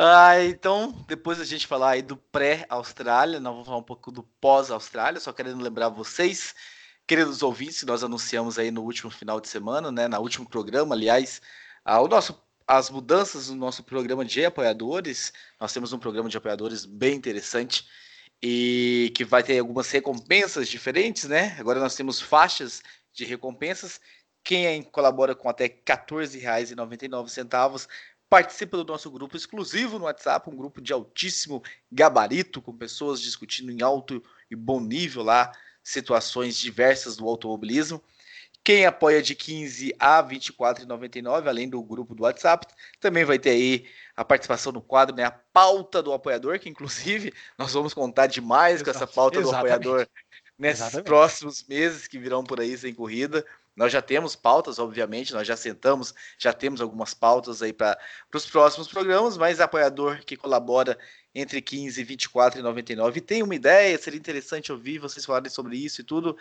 [0.00, 4.22] Ah, então, depois a gente falar aí do pré-Austrália, nós vamos falar um pouco do
[4.22, 6.54] pós-Austrália, só querendo lembrar vocês
[7.08, 11.40] queridos ouvintes, nós anunciamos aí no último final de semana, né, no último programa, aliás,
[11.82, 15.32] ah, o nosso as mudanças no nosso programa de apoiadores.
[15.58, 17.88] Nós temos um programa de apoiadores bem interessante
[18.42, 21.56] e que vai ter algumas recompensas diferentes, né?
[21.58, 23.98] Agora nós temos faixas de recompensas.
[24.44, 27.88] Quem colabora com até R$ 14,99
[28.28, 33.72] participa do nosso grupo exclusivo no WhatsApp, um grupo de altíssimo gabarito, com pessoas discutindo
[33.72, 35.50] em alto e bom nível lá
[35.88, 38.02] situações diversas do automobilismo.
[38.62, 42.66] Quem apoia de 15 a 24,99, além do grupo do WhatsApp,
[43.00, 45.24] também vai ter aí a participação no quadro, né?
[45.24, 49.62] A pauta do apoiador, que inclusive nós vamos contar demais Exato, com essa pauta exatamente.
[49.62, 50.08] do apoiador
[50.58, 51.06] nesses exatamente.
[51.06, 53.46] próximos meses que virão por aí sem corrida.
[53.78, 57.96] Nós já temos pautas, obviamente, nós já sentamos, já temos algumas pautas aí para
[58.34, 60.98] os próximos programas, mas apoiador que colabora
[61.32, 65.48] entre 15 e 24 e 99 e tem uma ideia, seria interessante ouvir vocês falarem
[65.48, 66.36] sobre isso e tudo,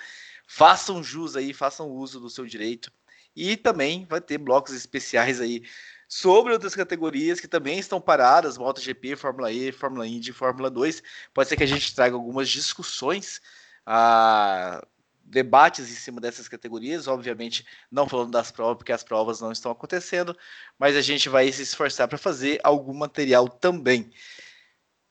[0.48, 2.92] façam jus aí, façam uso do seu direito.
[3.36, 5.62] E também vai ter blocos especiais aí
[6.10, 11.04] sobre outras categorias que também estão paradas, MotoGP, Fórmula E, Fórmula Indy, Fórmula 2.
[11.36, 13.40] Pode ser que a gente traga algumas discussões
[13.86, 14.84] ah,
[15.28, 19.72] debates em cima dessas categorias, obviamente não falando das provas, porque as provas não estão
[19.72, 20.36] acontecendo,
[20.80, 24.10] mas a gente vai se esforçar para fazer algum material também.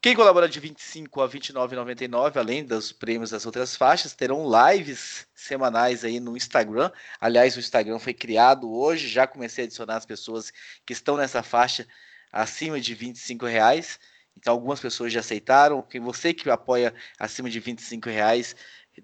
[0.00, 6.04] Quem colabora de 25 a 29,99, além dos prêmios das outras faixas, terão lives semanais
[6.04, 6.90] aí no Instagram.
[7.20, 10.52] Aliás, o Instagram foi criado hoje, já comecei a adicionar as pessoas
[10.84, 11.86] que estão nessa faixa
[12.30, 13.98] acima de 25 reais.
[14.36, 15.82] Então, algumas pessoas já aceitaram.
[15.82, 18.54] Quem você que apoia acima de 25 reais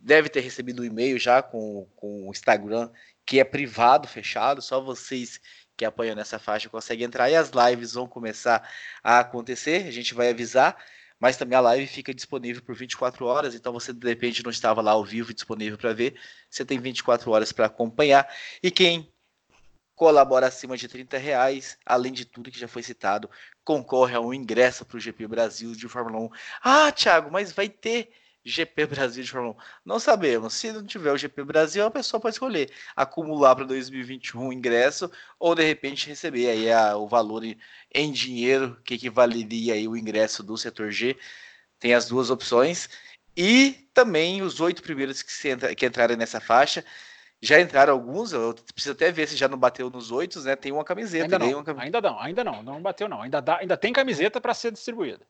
[0.01, 2.91] deve ter recebido um e-mail já com, com o Instagram,
[3.25, 5.41] que é privado, fechado, só vocês
[5.77, 8.69] que apoiam nessa faixa conseguem entrar e as lives vão começar
[9.03, 9.87] a acontecer.
[9.87, 10.77] A gente vai avisar,
[11.19, 14.81] mas também a live fica disponível por 24 horas, então você de repente não estava
[14.81, 16.19] lá ao vivo disponível para ver,
[16.51, 18.29] você tem 24 horas para acompanhar.
[18.63, 19.13] E quem
[19.95, 23.31] colabora acima de 30 reais, além de tudo que já foi citado,
[23.65, 26.31] concorre a um ingresso para o GP Brasil de Fórmula 1.
[26.63, 28.11] Ah, Thiago, mas vai ter
[28.45, 29.57] GP Brasil de Fórmula 1?
[29.85, 30.55] Não sabemos.
[30.55, 35.11] Se não tiver o GP Brasil, a pessoa pode escolher acumular para 2021 o ingresso
[35.39, 40.43] ou de repente receber aí a, o valor em dinheiro que equivaleria aí o ingresso
[40.43, 41.17] do setor G.
[41.79, 42.89] Tem as duas opções.
[43.37, 46.85] E também os oito primeiros que, entra, que entrarem nessa faixa.
[47.41, 50.55] Já entraram alguns, eu preciso até ver se já não bateu nos oito, né?
[50.55, 51.25] Tem uma camiseta.
[51.25, 51.85] Ainda não, uma camiseta.
[51.85, 53.21] ainda não, ainda não, não bateu não.
[53.23, 55.27] Ainda, dá, ainda tem camiseta para ser distribuída.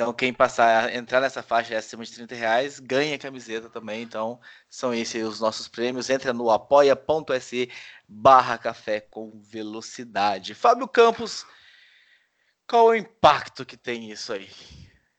[0.00, 4.00] Então, quem passar, entrar nessa faixa acima de 30 reais, ganha camiseta também.
[4.00, 6.08] Então, são esses os nossos prêmios.
[6.08, 7.70] Entra no apoia.se
[8.08, 10.54] barra café com velocidade.
[10.54, 11.44] Fábio Campos,
[12.66, 14.48] qual o impacto que tem isso aí?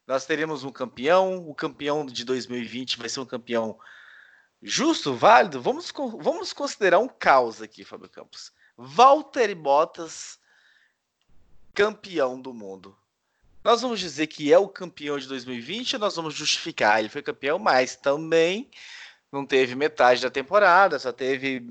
[0.08, 3.78] Nós teremos um campeão, o campeão de 2020 vai ser um campeão
[4.64, 5.62] justo, válido?
[5.62, 8.52] Vamos, vamos considerar um caos aqui, Fábio Campos.
[8.76, 10.40] Valtteri Bottas,
[11.72, 12.98] campeão do mundo
[13.64, 17.00] nós vamos dizer que é o campeão de 2020 ou nós vamos justificar?
[17.00, 18.70] Ele foi campeão, mas também
[19.32, 21.66] não teve metade da temporada, só teve,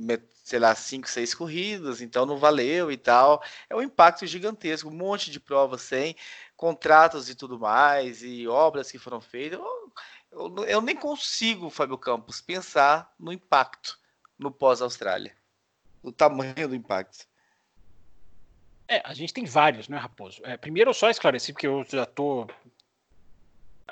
[0.45, 3.43] sei lá, cinco, seis corridas, então não valeu e tal.
[3.69, 6.17] É um impacto gigantesco, um monte de provas sem,
[6.57, 9.59] contratos e tudo mais, e obras que foram feitas.
[9.59, 9.93] Eu,
[10.33, 13.99] eu, eu nem consigo, Fábio Campos, pensar no impacto
[14.39, 15.37] no pós-Austrália.
[16.03, 17.30] O tamanho do impacto.
[18.91, 20.43] É, a gente tem vários, né, Raposo?
[20.45, 22.49] É, primeiro, eu só esclareci, porque eu já tô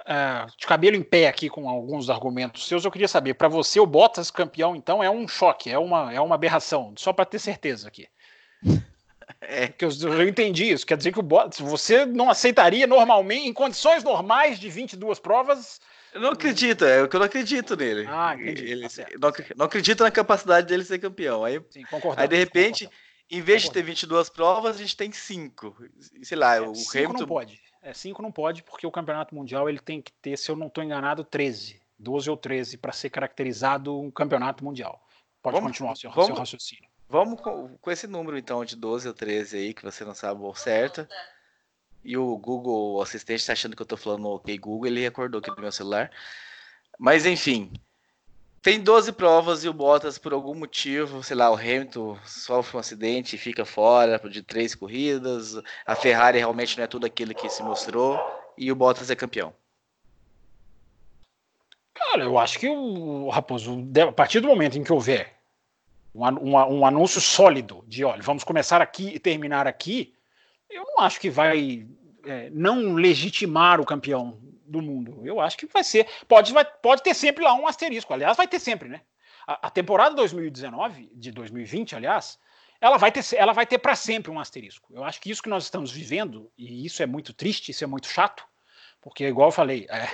[0.05, 2.85] é, de cabelo em pé aqui com alguns argumentos seus.
[2.85, 6.21] Eu queria saber, para você, o Bottas campeão, então, é um choque, é uma, é
[6.21, 8.09] uma aberração, só para ter certeza aqui.
[9.43, 9.69] É.
[9.69, 10.87] Que eu, eu, entendi isso.
[10.87, 15.81] Quer dizer que o Bottas, você não aceitaria normalmente, em condições normais de 22 provas.
[16.15, 18.07] Eu não acredito, é o que eu não acredito nele.
[18.11, 18.65] Ah, entendi.
[18.65, 21.45] Ele, tá não, não, acredito na capacidade dele ser campeão.
[21.45, 21.85] Aí, Sim,
[22.17, 22.89] aí de repente,
[23.31, 25.77] em vez de ter 22 provas, a gente tem 5.
[26.23, 27.19] Sei lá, é, o cinco Hamilton...
[27.21, 27.61] não pode.
[27.83, 30.67] É, 5 não pode, porque o campeonato mundial ele tem que ter, se eu não
[30.67, 31.81] estou enganado, 13.
[31.99, 35.03] 12 ou 13 para ser caracterizado um campeonato mundial.
[35.43, 36.89] Pode vamos, continuar seu, vamos, seu raciocínio.
[37.09, 40.43] Vamos com, com, esse número então de 12 ou 13 aí, que você não sabe
[40.43, 41.07] o certo.
[42.05, 45.41] E o Google o assistente está achando que eu estou falando ok Google, ele acordou
[45.41, 46.11] aqui no meu celular.
[46.99, 47.73] Mas enfim,
[48.69, 52.81] tem 12 provas e o Bottas, por algum motivo, sei lá, o Hamilton sofre um
[52.81, 55.59] acidente e fica fora de três corridas.
[55.87, 58.21] A Ferrari realmente não é tudo aquilo que se mostrou.
[58.59, 59.55] E o Bottas é campeão.
[61.95, 65.39] Cara, eu acho que o Raposo, a partir do momento em que houver
[66.15, 70.13] um, um, um anúncio sólido de, olha, vamos começar aqui e terminar aqui,
[70.69, 71.87] eu não acho que vai
[72.27, 74.39] é, não legitimar o campeão
[74.69, 75.21] do mundo.
[75.25, 76.07] Eu acho que vai ser.
[76.27, 78.13] Pode, vai, pode ter sempre lá um asterisco.
[78.13, 79.01] Aliás, vai ter sempre, né?
[79.47, 82.39] A, a temporada 2019, de 2020, aliás,
[82.81, 84.93] ela vai ter, ela vai ter para sempre um asterisco.
[84.93, 87.87] Eu acho que isso que nós estamos vivendo, e isso é muito triste, isso é
[87.87, 88.45] muito chato,
[89.01, 90.09] porque, igual eu falei, é,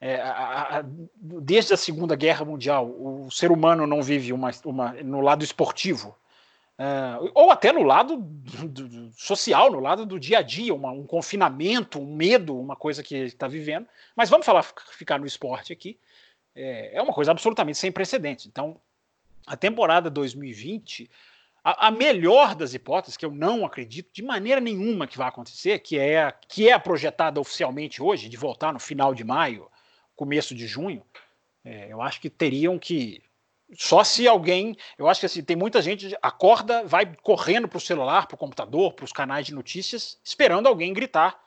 [0.00, 0.84] é, a, a,
[1.14, 6.16] desde a Segunda Guerra Mundial, o ser humano não vive uma, uma no lado esportivo,
[6.82, 10.90] é, ou até no lado do, do, social, no lado do dia a dia, uma,
[10.90, 13.86] um confinamento, um medo, uma coisa que está vivendo.
[14.16, 15.96] Mas vamos falar, ficar no esporte aqui.
[16.56, 18.46] É, é uma coisa absolutamente sem precedentes.
[18.46, 18.80] Então,
[19.46, 21.08] a temporada 2020
[21.62, 25.78] a, a, melhor das hipóteses, que eu não acredito de maneira nenhuma que vai acontecer,
[25.78, 29.70] que é, que é projetada oficialmente hoje, de voltar no final de maio,
[30.16, 31.04] começo de junho,
[31.64, 33.22] é, eu acho que teriam que.
[33.74, 34.76] Só se alguém.
[34.98, 38.38] Eu acho que assim, tem muita gente acorda, vai correndo para o celular, para o
[38.38, 41.40] computador, para os canais de notícias, esperando alguém gritar: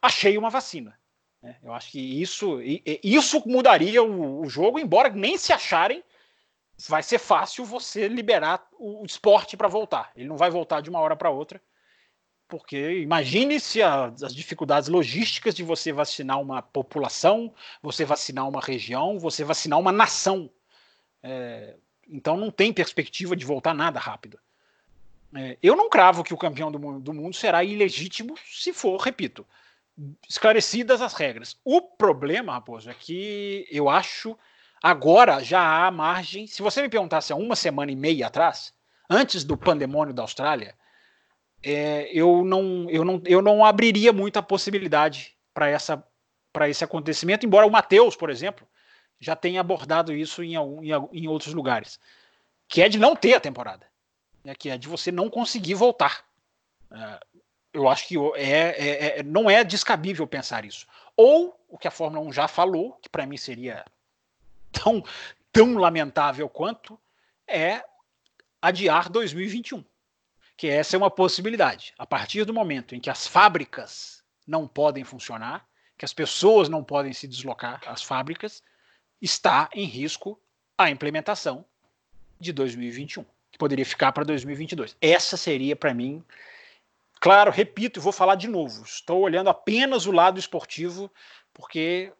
[0.00, 0.98] achei uma vacina.
[1.42, 2.58] É, eu acho que isso,
[3.02, 6.02] isso mudaria o, o jogo, embora nem se acharem
[6.88, 10.10] vai ser fácil você liberar o esporte para voltar.
[10.16, 11.60] Ele não vai voltar de uma hora para outra,
[12.48, 17.52] porque imagine se a, as dificuldades logísticas de você vacinar uma população,
[17.82, 20.50] você vacinar uma região, você vacinar uma nação.
[21.24, 21.74] É,
[22.08, 24.38] então não tem perspectiva de voltar nada rápido.
[25.34, 29.44] É, eu não cravo que o campeão do do mundo será ilegítimo se for, repito,
[30.28, 31.56] esclarecidas as regras.
[31.64, 34.36] O problema, Raposo, é que eu acho
[34.84, 36.46] Agora já há margem.
[36.46, 38.70] Se você me perguntasse há uma semana e meia atrás,
[39.08, 40.74] antes do pandemônio da Austrália,
[41.62, 46.06] é, eu, não, eu, não, eu não abriria muito a possibilidade para essa
[46.52, 48.64] para esse acontecimento, embora o Matheus, por exemplo,
[49.20, 51.98] já tenha abordado isso em, em, em outros lugares,
[52.68, 53.86] que é de não ter a temporada,
[54.42, 56.24] né, que é de você não conseguir voltar.
[56.90, 57.20] É,
[57.72, 60.86] eu acho que é, é, é, não é descabível pensar isso.
[61.16, 63.84] Ou o que a Fórmula 1 já falou, que para mim seria
[64.70, 65.02] tão,
[65.52, 66.98] tão lamentável quanto
[67.46, 67.84] é
[68.62, 69.84] adiar 2021.
[70.56, 71.92] Que essa é uma possibilidade.
[71.98, 75.66] A partir do momento em que as fábricas não podem funcionar,
[75.98, 78.62] que as pessoas não podem se deslocar às fábricas,
[79.24, 80.38] está em risco
[80.76, 81.64] a implementação
[82.38, 84.96] de 2021, que poderia ficar para 2022.
[85.00, 86.22] Essa seria, para mim,
[87.20, 91.10] claro, repito e vou falar de novo, estou olhando apenas o lado esportivo,
[91.54, 92.12] porque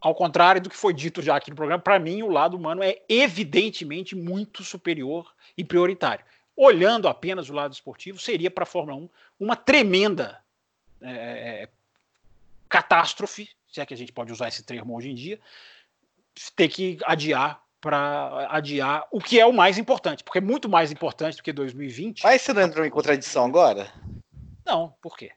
[0.00, 2.82] ao contrário do que foi dito já aqui no programa, para mim o lado humano
[2.82, 6.24] é evidentemente muito superior e prioritário.
[6.56, 10.40] Olhando apenas o lado esportivo, seria para a Fórmula 1 uma tremenda
[11.02, 11.68] é,
[12.66, 15.38] catástrofe, se é que a gente pode usar esse termo hoje em dia,
[16.54, 20.90] ter que adiar para adiar o que é o mais importante, porque é muito mais
[20.90, 22.22] importante do que 2020.
[22.24, 23.92] Mas você não entrou em contradição agora?
[24.64, 25.30] Não, por quê?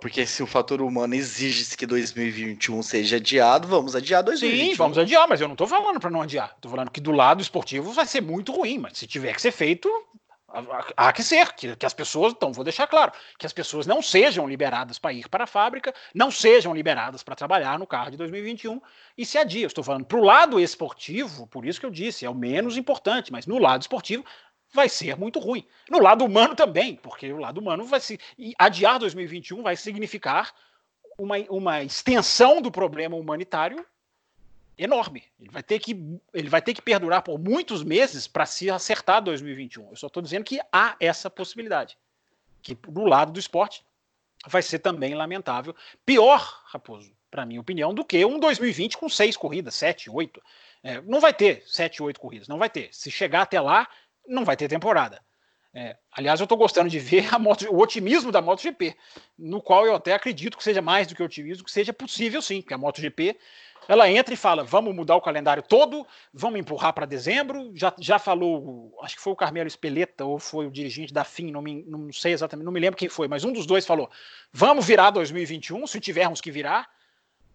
[0.00, 4.70] Porque se o fator humano exige que 2021 seja adiado, vamos adiar 2021.
[4.70, 6.52] Sim, vamos adiar, mas eu não estou falando para não adiar.
[6.56, 9.52] Estou falando que do lado esportivo vai ser muito ruim, mas se tiver que ser
[9.52, 9.90] feito,
[10.96, 14.00] há que ser, que, que as pessoas, então vou deixar claro, que as pessoas não
[14.00, 18.16] sejam liberadas para ir para a fábrica, não sejam liberadas para trabalhar no carro de
[18.16, 18.80] 2021
[19.16, 19.66] e se adia.
[19.66, 23.32] Estou falando para o lado esportivo, por isso que eu disse, é o menos importante,
[23.32, 24.24] mas no lado esportivo
[24.72, 25.66] vai ser muito ruim.
[25.88, 28.18] No lado humano também, porque o lado humano vai se.
[28.58, 30.52] Adiar 2021 vai significar
[31.18, 33.84] uma, uma extensão do problema humanitário
[34.76, 35.24] enorme.
[35.40, 39.22] Ele vai ter que, ele vai ter que perdurar por muitos meses para se acertar
[39.22, 39.90] 2021.
[39.90, 41.96] Eu só estou dizendo que há essa possibilidade.
[42.62, 43.84] Que do lado do esporte
[44.46, 45.74] vai ser também lamentável.
[46.04, 50.42] Pior, Raposo, para minha opinião, do que um 2020 com seis corridas, sete, oito.
[50.82, 52.88] É, não vai ter sete, oito corridas, não vai ter.
[52.92, 53.88] Se chegar até lá,
[54.26, 55.22] não vai ter temporada.
[55.76, 58.96] É, aliás, eu estou gostando de ver moto, o otimismo da MotoGP,
[59.36, 62.60] no qual eu até acredito que seja mais do que otimismo, que seja possível sim,
[62.60, 63.36] porque a MotoGP
[63.88, 67.70] ela entra e fala: vamos mudar o calendário todo, vamos empurrar para dezembro.
[67.74, 71.50] Já, já falou, acho que foi o Carmelo Espeleta ou foi o dirigente da FIM,
[71.50, 74.10] não, me, não sei exatamente, não me lembro quem foi, mas um dos dois falou:
[74.52, 76.88] vamos virar 2021, se tivermos que virar.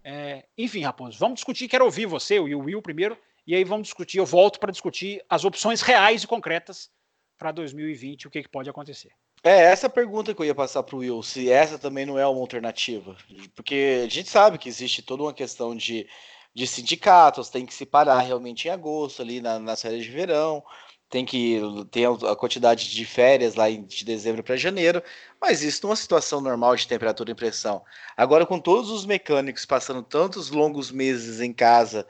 [0.04, 1.68] É, enfim, Raposo, vamos discutir.
[1.68, 3.18] Quero ouvir você e o Will primeiro
[3.50, 6.92] e aí vamos discutir, eu volto para discutir as opções reais e concretas
[7.36, 9.12] para 2020, o que, que pode acontecer.
[9.44, 12.28] É, essa pergunta que eu ia passar para o Will, se essa também não é
[12.28, 13.16] uma alternativa.
[13.56, 16.08] Porque a gente sabe que existe toda uma questão de,
[16.54, 20.64] de sindicatos, tem que se parar realmente em agosto, ali na, nas férias de verão,
[21.10, 21.60] tem que
[21.90, 25.02] ter a quantidade de férias lá de dezembro para janeiro,
[25.42, 27.84] mas isso numa situação normal de temperatura e pressão.
[28.16, 32.06] Agora, com todos os mecânicos passando tantos longos meses em casa,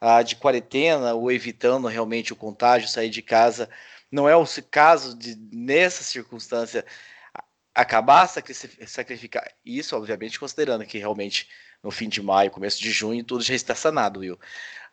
[0.00, 3.70] ah, de quarentena ou evitando realmente o contágio, sair de casa.
[4.14, 6.86] Não é o caso de, nessa circunstância,
[7.74, 8.28] acabar
[8.86, 11.48] sacrificar isso, obviamente, considerando que realmente
[11.82, 14.38] no fim de maio, começo de junho, tudo já está sanado, Will.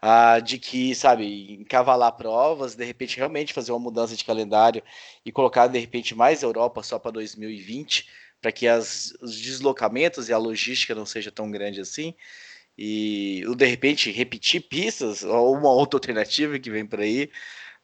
[0.01, 4.82] Ah, de que, sabe, encavalar provas, de repente realmente fazer uma mudança de calendário
[5.24, 8.09] e colocar de repente mais Europa só para 2020,
[8.41, 12.15] para que as, os deslocamentos e a logística não seja tão grande assim.
[12.76, 17.30] E de repente repetir pistas ou uma outra alternativa que vem por aí,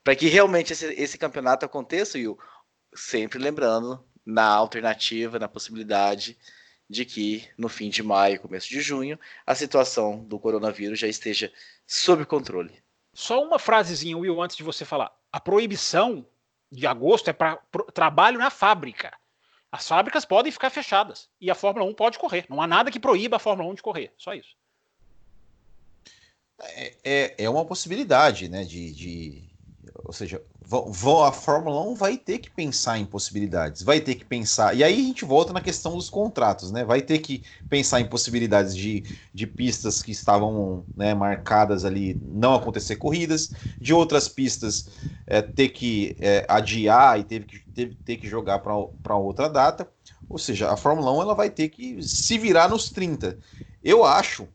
[0.08, 2.34] para que realmente esse, esse campeonato aconteça, e
[2.96, 6.38] sempre lembrando na alternativa, na possibilidade
[6.90, 11.52] de que no fim de maio, começo de junho, a situação do coronavírus já esteja
[11.86, 12.82] sob controle.
[13.14, 15.14] Só uma frasezinha, Will, antes de você falar.
[15.30, 16.26] A proibição
[16.72, 17.58] de agosto é para
[17.94, 19.12] trabalho na fábrica.
[19.70, 22.46] As fábricas podem ficar fechadas e a Fórmula 1 pode correr.
[22.48, 24.14] Não há nada que proíba a Fórmula 1 de correr.
[24.18, 24.56] Só isso.
[26.62, 28.64] É, é, é uma possibilidade, né?
[28.64, 29.47] De, de,
[30.04, 34.26] ou seja, vão, a Fórmula 1 vai ter que pensar em possibilidades, vai ter que
[34.26, 34.76] pensar.
[34.76, 36.84] E aí a gente volta na questão dos contratos, né?
[36.84, 42.56] Vai ter que pensar em possibilidades de, de pistas que estavam né, marcadas ali não
[42.56, 44.90] acontecer corridas, de outras pistas
[45.26, 49.90] é, ter que é, adiar e teve que, teve, ter que jogar para outra data.
[50.30, 53.38] Ou seja, a Fórmula 1 ela vai ter que se virar nos 30.
[53.84, 54.48] Eu acho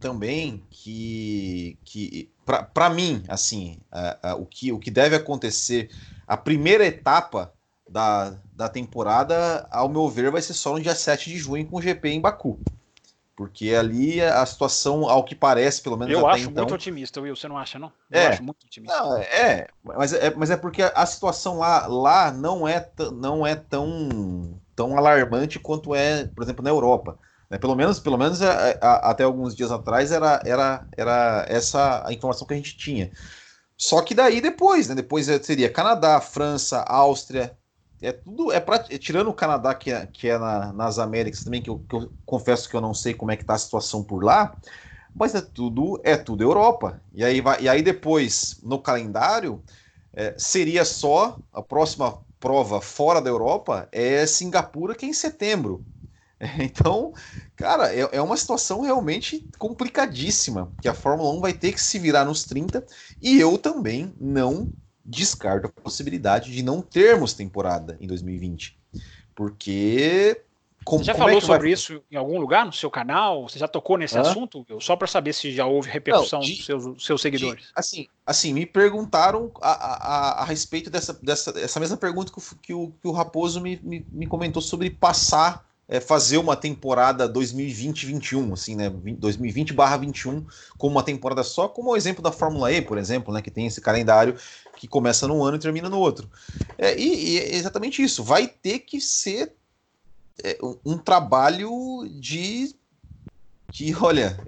[0.00, 2.30] também que, que
[2.74, 3.78] para mim, assim,
[4.38, 5.90] o, que, o que deve acontecer,
[6.26, 7.52] a primeira etapa
[7.88, 11.76] da, da temporada, ao meu ver, vai ser só no dia 7 de junho com
[11.76, 12.58] o GP em Baku.
[13.36, 16.64] Porque ali a situação, ao que parece, pelo menos Eu até acho então...
[16.64, 17.90] muito otimista, Will, você não acha, não?
[18.10, 18.98] Eu é, acho muito otimista.
[18.98, 23.54] Não, é, mas é, mas é porque a situação lá, lá não, é não é
[23.54, 27.18] tão, tão alarmante quanto é, por exemplo, na Europa.
[27.50, 27.58] Né?
[27.58, 32.06] Pelo menos, pelo menos a, é, a, até alguns dias atrás era, era, era essa
[32.06, 33.10] a informação que a gente tinha.
[33.76, 34.94] Só que daí depois, né?
[34.94, 37.56] Depois seria Canadá, França, Áustria.
[38.02, 38.52] É tudo.
[38.52, 41.70] É, pra, é tirando o Canadá, que é, que é na, nas Américas também, que
[41.70, 44.22] eu, que eu confesso que eu não sei como é que tá a situação por
[44.24, 44.56] lá.
[45.14, 47.02] Mas é tudo, é tudo Europa.
[47.12, 49.62] E aí, vai, e aí depois, no calendário,
[50.12, 55.84] é, seria só a próxima prova fora da Europa é Singapura, que é em setembro.
[56.58, 57.12] Então,
[57.54, 61.98] cara, é, é, uma situação realmente complicadíssima, que a Fórmula 1 vai ter que se
[61.98, 62.84] virar nos 30,
[63.20, 64.72] e eu também não
[65.04, 68.78] descarto a possibilidade de não termos temporada em 2020.
[69.34, 70.42] Porque.
[70.82, 71.72] Como, Você já falou é sobre vai...
[71.72, 73.46] isso em algum lugar no seu canal?
[73.46, 74.22] Você já tocou nesse Hã?
[74.22, 74.64] assunto?
[74.80, 77.64] Só para saber se já houve repercussão de, dos seus, seus seguidores.
[77.64, 82.38] De, assim, assim, me perguntaram a, a, a, respeito dessa, dessa, dessa mesma pergunta que
[82.38, 86.54] o, que o, que o Raposo me, me, me comentou sobre passar é, fazer uma
[86.54, 88.88] temporada 2020-21, assim, né?
[88.88, 90.46] 2020/21
[90.78, 93.42] como uma temporada só, como o exemplo da Fórmula E, por exemplo, né?
[93.42, 94.36] Que tem esse calendário
[94.76, 96.30] que começa num ano e termina no outro.
[96.78, 98.22] É, e, e é exatamente isso.
[98.22, 99.52] Vai ter que ser
[100.44, 102.72] é, um, trabalho de
[103.72, 104.38] que, olha,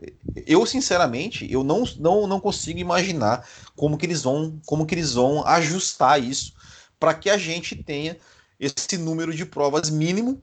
[0.46, 5.14] eu sinceramente, eu não, não, não consigo imaginar como que eles vão, como que eles
[5.14, 6.54] vão ajustar isso
[7.00, 8.16] para que a gente tenha
[8.60, 10.40] esse número de provas mínimo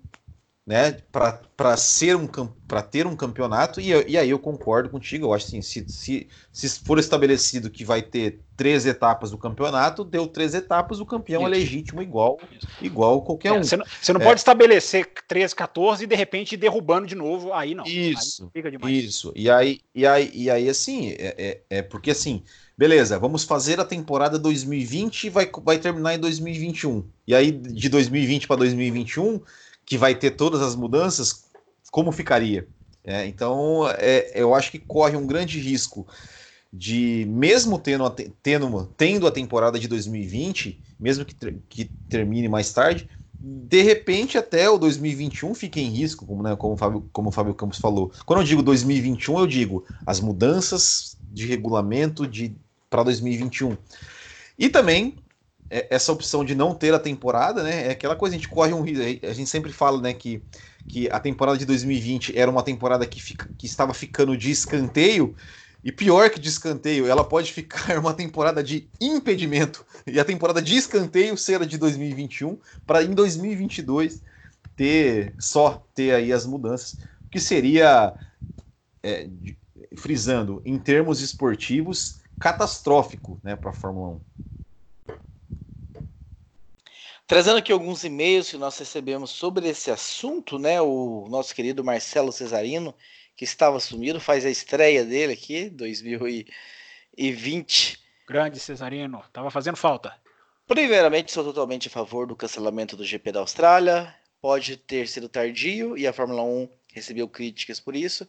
[0.70, 2.28] né, para ser um
[2.68, 6.28] para ter um campeonato e, e aí eu concordo contigo eu acho assim se, se,
[6.54, 11.42] se for estabelecido que vai ter três etapas do campeonato deu três etapas o campeão
[11.42, 11.56] é Isso.
[11.56, 12.40] é legítimo igual
[12.80, 14.24] igual qualquer é, um você não, você não é.
[14.24, 19.34] pode estabelecer 13 14 e de repente derrubando de novo aí não isso aí isso
[19.36, 22.44] e aí e aí e aí assim é, é, é porque assim
[22.78, 27.04] beleza, vamos fazer a temporada 2020 e vai, vai terminar em 2021.
[27.28, 29.42] E aí, de 2020 para 2021,
[29.90, 31.46] que vai ter todas as mudanças,
[31.90, 32.68] como ficaria?
[33.04, 36.06] É, então, é, eu acho que corre um grande risco
[36.72, 38.08] de, mesmo tendo,
[38.44, 41.36] tendo, tendo a temporada de 2020, mesmo que,
[41.68, 46.76] que termine mais tarde, de repente até o 2021 fique em risco, como, né, como,
[46.76, 48.12] o Fábio, como o Fábio Campos falou.
[48.28, 52.56] Quando eu digo 2021, eu digo as mudanças de regulamento de
[52.92, 53.76] para 2021.
[54.58, 55.16] E também
[55.70, 57.88] essa opção de não ter a temporada, né?
[57.88, 59.26] É aquela coisa, a gente corre um risco.
[59.26, 60.42] A gente sempre fala, né, que,
[60.88, 65.36] que a temporada de 2020 era uma temporada que, fica, que estava ficando de escanteio.
[65.84, 69.86] E pior que de escanteio, ela pode ficar uma temporada de impedimento.
[70.06, 74.22] E a temporada de escanteio ser a de 2021, para em 2022
[74.76, 76.98] ter só ter aí as mudanças,
[77.30, 78.16] que seria,
[79.04, 79.30] é,
[79.98, 84.22] frisando, em termos esportivos, catastrófico né, para a Fórmula 1.
[87.30, 90.82] Trazendo aqui alguns e-mails que nós recebemos sobre esse assunto, né?
[90.82, 92.92] O nosso querido Marcelo Cesarino,
[93.36, 98.00] que estava sumido, faz a estreia dele aqui, 2020.
[98.28, 100.16] Grande Cesarino, estava fazendo falta.
[100.66, 104.12] Primeiramente, sou totalmente a favor do cancelamento do GP da Austrália.
[104.42, 108.28] pode ter sido tardio e a Fórmula 1 recebeu críticas por isso,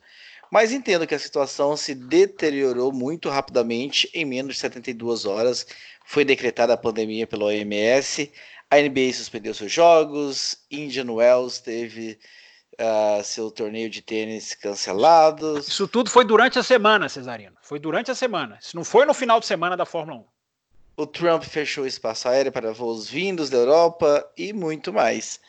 [0.53, 5.66] mas entendo que a situação se deteriorou muito rapidamente em menos de 72 horas.
[6.05, 8.30] Foi decretada a pandemia pela OMS,
[8.70, 12.18] a NBA suspendeu seus jogos, Indian Wells teve
[12.74, 15.58] uh, seu torneio de tênis cancelado.
[15.58, 17.56] Isso tudo foi durante a semana, Cesarino.
[17.62, 18.58] Foi durante a semana.
[18.62, 20.24] Isso não foi no final de semana da Fórmula 1.
[20.96, 25.40] O Trump fechou o espaço aéreo para voos vindos da Europa e muito mais.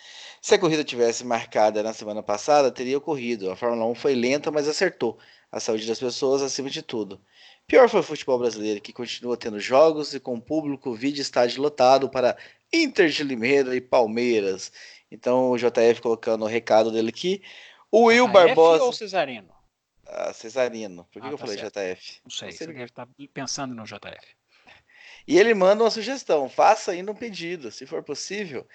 [0.41, 3.51] Se a corrida tivesse marcada na semana passada, teria ocorrido.
[3.51, 5.19] A Fórmula 1 foi lenta, mas acertou.
[5.51, 7.19] A saúde das pessoas acima de tudo.
[7.67, 12.09] Pior foi o futebol brasileiro, que continua tendo jogos e com público vídeo estádio lotado
[12.09, 12.35] para
[12.73, 14.71] Inter de Limeira e Palmeiras.
[15.11, 17.43] Então o JF colocando o recado dele aqui.
[17.91, 18.83] O Will JF Barbosa.
[18.83, 19.53] ou Cesarino?
[20.05, 21.05] Ah, Cesarino.
[21.11, 21.79] Por que, ah, que eu tá falei certo.
[21.79, 22.21] JF?
[22.23, 24.35] Não sei, você deve estar pensando no JF.
[25.27, 28.67] E ele manda uma sugestão: faça ainda um pedido, se for possível,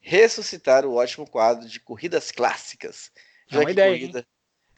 [0.00, 3.10] ressuscitar o ótimo quadro de corridas clássicas.
[3.50, 4.26] É já que ideia, corrida,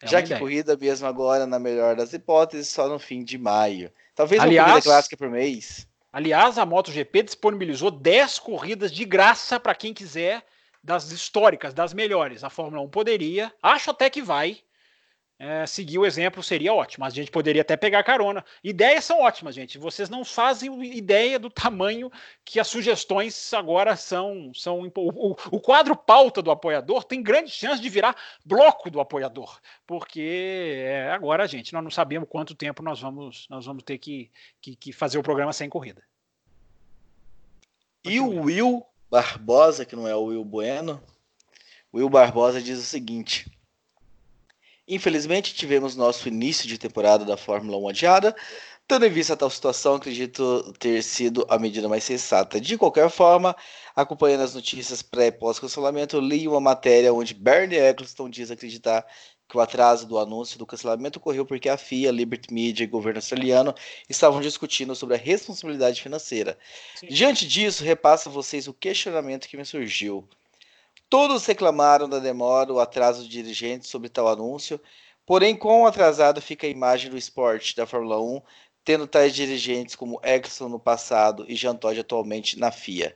[0.02, 0.40] é já que ideia.
[0.40, 3.92] corrida mesmo agora, na melhor das hipóteses, só no fim de maio.
[4.14, 5.86] Talvez aliás, uma corrida clássica por mês.
[6.12, 10.44] Aliás, a MotoGP disponibilizou 10 corridas de graça para quem quiser,
[10.84, 12.44] das históricas, das melhores.
[12.44, 14.58] A Fórmula 1 poderia, acho até que vai,
[15.45, 17.05] é, seguir o exemplo seria ótimo.
[17.05, 18.45] A gente poderia até pegar carona.
[18.62, 19.76] Ideias são ótimas, gente.
[19.76, 22.12] Vocês não fazem ideia do tamanho
[22.45, 24.53] que as sugestões agora são.
[24.55, 28.14] são o, o quadro pauta do apoiador tem grande chance de virar
[28.47, 29.59] bloco do apoiador.
[29.84, 34.30] Porque é, agora, gente, nós não sabemos quanto tempo nós vamos, nós vamos ter que,
[34.61, 36.05] que, que fazer o programa sem corrida.
[38.05, 41.03] E o Will Barbosa, que não é o Will Bueno,
[41.93, 43.51] Will Barbosa diz o seguinte.
[44.86, 48.36] Infelizmente, tivemos nosso início de temporada da Fórmula 1 adiada.
[48.86, 52.60] Tendo em vista a tal situação, acredito ter sido a medida mais sensata.
[52.60, 53.56] De qualquer forma,
[53.94, 59.06] acompanhando as notícias pré e pós-cancelamento, li uma matéria onde Bernie Eccleston diz acreditar
[59.48, 62.90] que o atraso do anúncio do cancelamento ocorreu porque a FIA, Liberty Media e o
[62.90, 63.74] governo australiano
[64.08, 66.58] estavam discutindo sobre a responsabilidade financeira.
[66.96, 67.06] Sim.
[67.06, 70.26] Diante disso, repasso a vocês o questionamento que me surgiu.
[71.12, 74.80] Todos reclamaram da demora ou atraso de dirigentes sobre tal anúncio,
[75.26, 78.40] porém, quão atrasado fica a imagem do esporte da Fórmula 1,
[78.82, 83.14] tendo tais dirigentes como Exxon no passado e Jean Todt atualmente na FIA.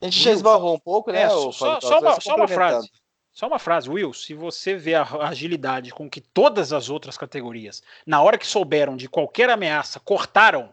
[0.00, 1.22] A gente já esbarrou um pouco, né?
[1.22, 2.92] É, só, só, só, uma, só uma frase.
[3.32, 7.82] Só uma frase, Will, se você vê a agilidade com que todas as outras categorias,
[8.06, 10.72] na hora que souberam de qualquer ameaça, cortaram,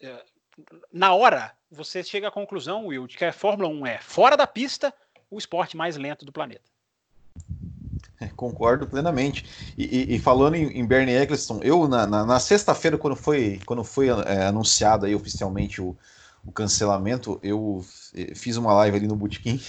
[0.00, 0.24] eh,
[0.92, 4.46] na hora, você chega à conclusão, Will, de que a Fórmula 1 é, fora da
[4.46, 4.92] pista,
[5.30, 6.70] o esporte mais lento do planeta.
[8.20, 9.44] É, concordo plenamente.
[9.76, 13.58] E, e, e, falando em, em Bernie Eccleston, eu na, na, na sexta-feira, quando foi,
[13.66, 15.96] quando foi é, anunciado aí oficialmente o,
[16.44, 19.60] o cancelamento, eu eh, fiz uma live ali no Bootkin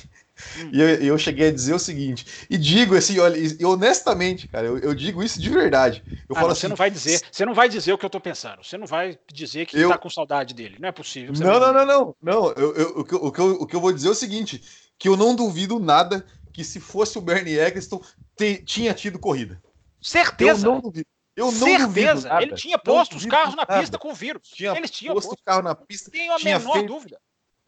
[0.72, 4.66] e eu, eu, cheguei a dizer o seguinte, e digo assim, olha, e honestamente, cara,
[4.66, 6.04] eu, eu, digo isso de verdade.
[6.28, 8.06] Eu ah, falo não, assim, você não vai dizer, você não vai dizer o que
[8.06, 8.64] eu tô pensando.
[8.64, 10.78] Você não vai dizer que eu, tá com saudade dele.
[10.80, 11.34] Não é possível.
[11.38, 12.52] Não, não, não, não, não.
[12.54, 14.62] Eu, o, que, o, que eu, o que eu vou dizer é o seguinte:
[14.98, 18.02] que eu não duvido nada que se fosse o Bernie Eccleston,
[18.36, 19.62] te, tinha tido corrida.
[20.02, 20.68] Certeza.
[20.68, 21.08] Eu não duvido.
[21.36, 22.30] Eu não Certeza.
[22.42, 24.50] Ele tinha posto os carros na pista com vírus.
[24.50, 26.12] Tinha Eles tinham posto o carro na pista.
[26.12, 27.20] Tenho a menor feito, dúvida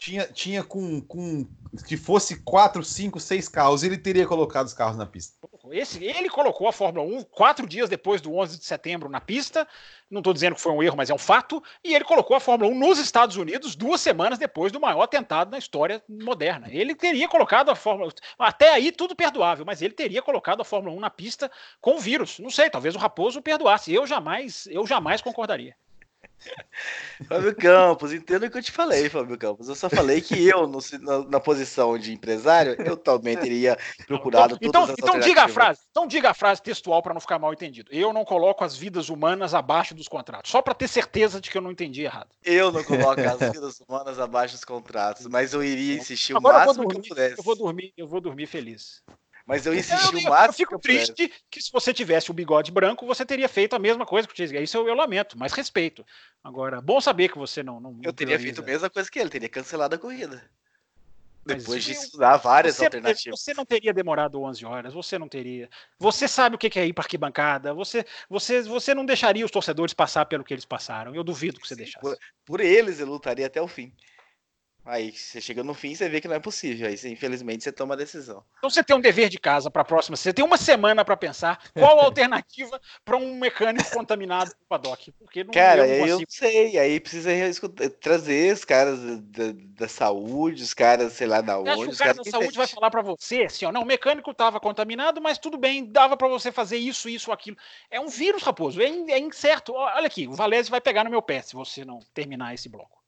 [0.06, 1.48] tinha, tinha com, com.
[1.76, 5.36] Se fosse 4, 5, 6 carros, ele teria colocado os carros na pista.
[5.72, 9.68] Esse, ele colocou a Fórmula 1 quatro dias depois do 11 de setembro na pista.
[10.10, 11.62] Não estou dizendo que foi um erro, mas é um fato.
[11.84, 15.50] E ele colocou a Fórmula 1 nos Estados Unidos duas semanas depois do maior atentado
[15.50, 16.68] na história moderna.
[16.70, 20.96] Ele teria colocado a Fórmula Até aí, tudo perdoável, mas ele teria colocado a Fórmula
[20.96, 21.52] 1 na pista
[21.82, 22.38] com vírus.
[22.38, 23.92] Não sei, talvez o Raposo perdoasse.
[23.92, 25.76] Eu jamais, eu jamais concordaria.
[27.28, 29.68] Fábio Campos, entenda o que eu te falei, Fábio Campos.
[29.70, 34.58] Eu só falei que eu, no, na, na, posição de empresário, eu também teria procurado
[34.62, 37.54] então, então, então diga a frase, então diga a frase textual para não ficar mal
[37.54, 37.90] entendido.
[37.92, 41.58] Eu não coloco as vidas humanas abaixo dos contratos, só para ter certeza de que
[41.58, 42.30] eu não entendi errado.
[42.44, 46.66] Eu não coloco as vidas humanas abaixo dos contratos, mas eu iria insistir o Agora
[46.66, 47.38] máximo dormir, que eu pudesse.
[47.38, 49.02] Eu vou dormir, eu vou dormir feliz.
[49.46, 50.48] Mas eu insisti eu, o máximo.
[50.48, 54.06] Eu fico triste que se você tivesse o bigode branco, você teria feito a mesma
[54.06, 54.58] coisa que o Chase.
[54.58, 56.04] Isso eu, eu lamento, mas respeito.
[56.44, 57.80] Agora, bom saber que você não.
[57.80, 60.50] não eu teria feito a mesma coisa que ele, teria cancelado a corrida.
[61.46, 63.40] Depois de estudar várias você, alternativas.
[63.40, 65.70] Você não teria demorado 11 horas, você não teria.
[66.00, 69.94] Você sabe o que é ir para arquibancada, você, você, você não deixaria os torcedores
[69.94, 71.14] passar pelo que eles passaram.
[71.14, 72.02] Eu duvido que você deixasse.
[72.02, 73.94] Por, por eles eu lutaria até o fim.
[74.86, 76.88] Aí você chega no fim e você vê que não é possível.
[76.88, 78.44] Aí, infelizmente, você toma a decisão.
[78.60, 80.16] Então você tem um dever de casa para a próxima.
[80.16, 85.12] Você tem uma semana para pensar qual a alternativa para um mecânico contaminado no paddock.
[85.14, 86.78] Porque não, Cara, eu, não eu sei.
[86.78, 87.32] Aí precisa
[88.00, 91.70] trazer os caras da, da, saúde, os caras, sei lá, da onde.
[91.72, 94.30] Acho que o cara da saúde vai falar para você assim: ó, não, o mecânico
[94.30, 97.58] estava contaminado, mas tudo bem, dava para você fazer isso, isso, aquilo.
[97.90, 98.80] É um vírus, raposo.
[98.80, 99.74] É, é incerto.
[99.74, 103.05] Olha aqui, o Valese vai pegar no meu pé se você não terminar esse bloco.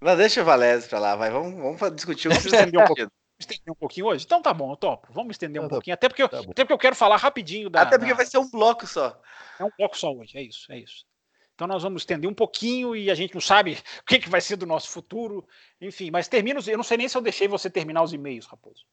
[0.00, 1.30] Mas deixa o Valese pra lá, vai.
[1.30, 3.10] Vamos, vamos discutir o que você um pouquinho.
[3.38, 4.24] Estender um pouquinho hoje?
[4.24, 5.08] Então tá bom, eu topo.
[5.12, 5.94] Vamos estender um tá pouquinho.
[5.94, 7.82] Até porque, eu, tá até porque eu quero falar rapidinho da.
[7.82, 8.16] Até porque da...
[8.16, 9.18] vai ser um bloco só.
[9.58, 11.06] É um bloco só hoje, é isso, é isso.
[11.54, 14.40] Então nós vamos estender um pouquinho e a gente não sabe o que, que vai
[14.40, 15.46] ser do nosso futuro.
[15.80, 16.60] Enfim, mas termina.
[16.66, 18.84] Eu não sei nem se eu deixei você terminar os e-mails, Raposo.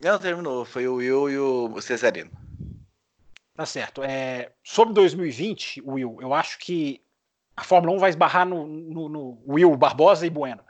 [0.00, 0.64] Não, terminou.
[0.64, 2.30] Foi o Will e o Cesarino.
[3.54, 4.02] Tá certo.
[4.04, 7.02] É, sobre 2020, Will, eu acho que
[7.58, 10.62] a Fórmula 1 vai esbarrar no, no, no, Will, Barbosa e Bueno.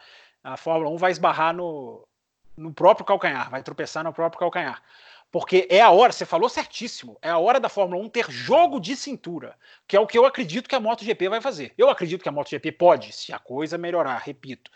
[0.42, 2.08] A Fórmula 1 vai esbarrar no,
[2.56, 4.82] no próprio calcanhar, vai tropeçar no próprio calcanhar.
[5.30, 8.80] Porque é a hora, você falou certíssimo, é a hora da Fórmula 1 ter jogo
[8.80, 9.54] de cintura,
[9.86, 11.74] que é o que eu acredito que a MotoGP vai fazer.
[11.76, 14.70] Eu acredito que a MotoGP pode, se a coisa melhorar, repito,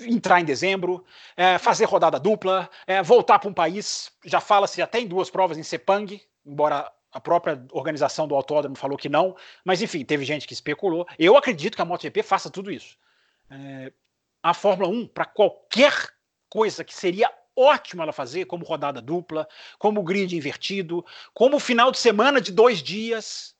[0.00, 1.04] entrar em dezembro,
[1.36, 5.58] é, fazer rodada dupla, é, voltar para um país, já fala-se até em duas provas
[5.58, 10.46] em Sepang, embora a própria organização do autódromo falou que não, mas enfim, teve gente
[10.46, 11.06] que especulou.
[11.18, 12.96] Eu acredito que a MotoGP faça tudo isso.
[13.50, 13.92] É,
[14.42, 15.92] a Fórmula 1, para qualquer
[16.48, 19.46] coisa que seria ótimo ela fazer, como rodada dupla,
[19.78, 21.04] como grid invertido,
[21.34, 23.54] como final de semana de dois dias,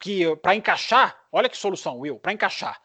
[0.00, 2.80] que para encaixar, olha que solução, Will, para encaixar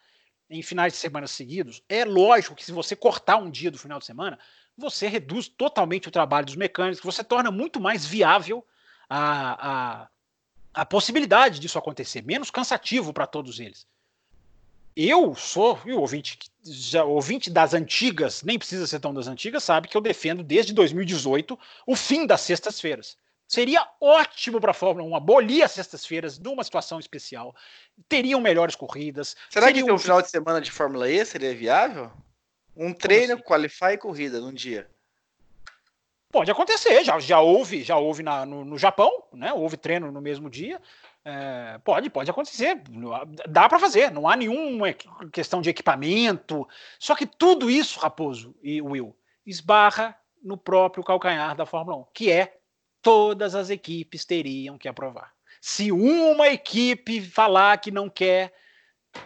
[0.47, 3.97] em finais de semana seguidos, é lógico que se você cortar um dia do final
[3.97, 4.37] de semana,
[4.77, 8.63] você reduz totalmente o trabalho dos mecânicos, você torna muito mais viável
[9.13, 10.07] a, a,
[10.73, 13.85] a possibilidade disso acontecer, menos cansativo para todos eles.
[14.95, 19.65] Eu sou, e o ouvinte, já, ouvinte das antigas, nem precisa ser tão das antigas,
[19.65, 23.17] sabe que eu defendo desde 2018 o fim das sextas-feiras.
[23.49, 27.53] Seria ótimo para a Fórmula 1 abolir as sextas-feiras numa situação especial.
[28.07, 29.35] Teriam melhores corridas.
[29.49, 32.09] Será que um final de semana de Fórmula E seria viável?
[32.77, 33.43] Um treino, assim?
[33.43, 34.89] qualify e corrida num dia.
[36.31, 39.51] Pode acontecer, já, já houve, já houve na, no, no Japão, né?
[39.51, 40.81] Houve treino no mesmo dia.
[41.23, 42.81] É, pode, pode acontecer.
[43.47, 44.93] Dá para fazer, não há nenhuma
[45.31, 46.67] questão de equipamento.
[46.97, 49.15] Só que tudo isso, Raposo e Will,
[49.45, 52.57] esbarra no próprio calcanhar da Fórmula 1, que é
[53.01, 55.33] todas as equipes teriam que aprovar.
[55.59, 58.53] Se uma equipe falar que não quer,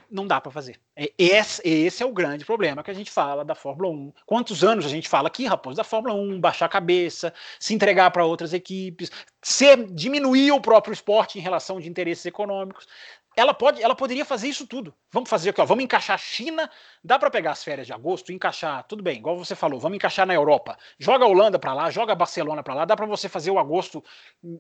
[0.10, 0.80] não dá para fazer.
[0.98, 4.14] É, esse, esse, é o grande problema que a gente fala da Fórmula 1.
[4.26, 8.12] Quantos anos a gente fala aqui, Raposo, da Fórmula 1, baixar a cabeça, se entregar
[8.12, 12.88] para outras equipes, ser, diminuir o próprio esporte em relação de interesses econômicos
[13.36, 14.96] ela pode, ela poderia fazer isso tudo.
[15.12, 16.70] Vamos fazer aqui, ó, vamos encaixar a China,
[17.04, 20.26] dá para pegar as férias de agosto, encaixar, tudo bem, igual você falou, vamos encaixar
[20.26, 20.78] na Europa.
[20.98, 23.60] Joga a Holanda para lá, joga a Barcelona para lá, dá para você fazer o
[23.60, 24.04] agosto,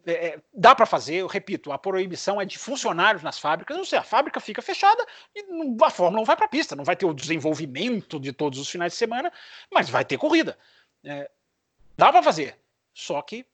[0.05, 3.85] é, é dá para fazer, eu repito, a proibição é de funcionários nas fábricas, não
[3.85, 5.45] sei, a fábrica fica fechada e
[5.81, 8.91] a Fórmula não vai para pista, não vai ter o desenvolvimento de todos os finais
[8.91, 9.31] de semana,
[9.73, 10.57] mas vai ter corrida.
[11.03, 11.29] É,
[11.97, 12.57] dá para fazer,
[12.93, 13.45] só que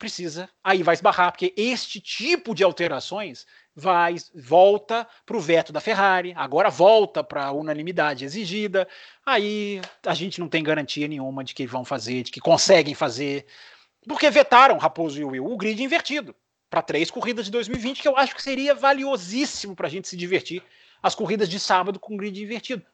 [0.00, 5.80] precisa, aí vai esbarrar, porque este tipo de alterações vai, volta para o veto da
[5.80, 8.86] Ferrari, agora volta para a unanimidade exigida.
[9.24, 13.46] Aí a gente não tem garantia nenhuma de que vão fazer, de que conseguem fazer,
[14.06, 16.34] porque vetaram Raposo e Will o grid invertido
[16.68, 20.16] para três corridas de 2020, que eu acho que seria valiosíssimo para a gente se
[20.16, 20.62] divertir.
[21.02, 22.84] As corridas de sábado com grid invertido.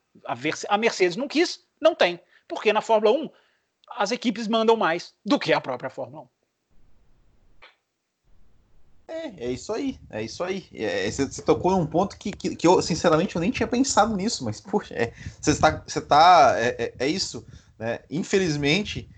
[0.68, 2.18] A Mercedes não quis, não tem,
[2.48, 3.30] porque na Fórmula 1
[3.96, 6.28] as equipes mandam mais do que a própria Fórmula 1.
[9.08, 10.66] É, é isso aí, é isso aí.
[10.72, 14.16] É, você, você, tocou num ponto que, que, que, eu, sinceramente, eu nem tinha pensado
[14.16, 15.82] nisso, mas, poxa, é, você está.
[15.86, 17.46] Você tá, é, é, é isso.
[17.78, 18.00] Né?
[18.10, 19.08] Infelizmente,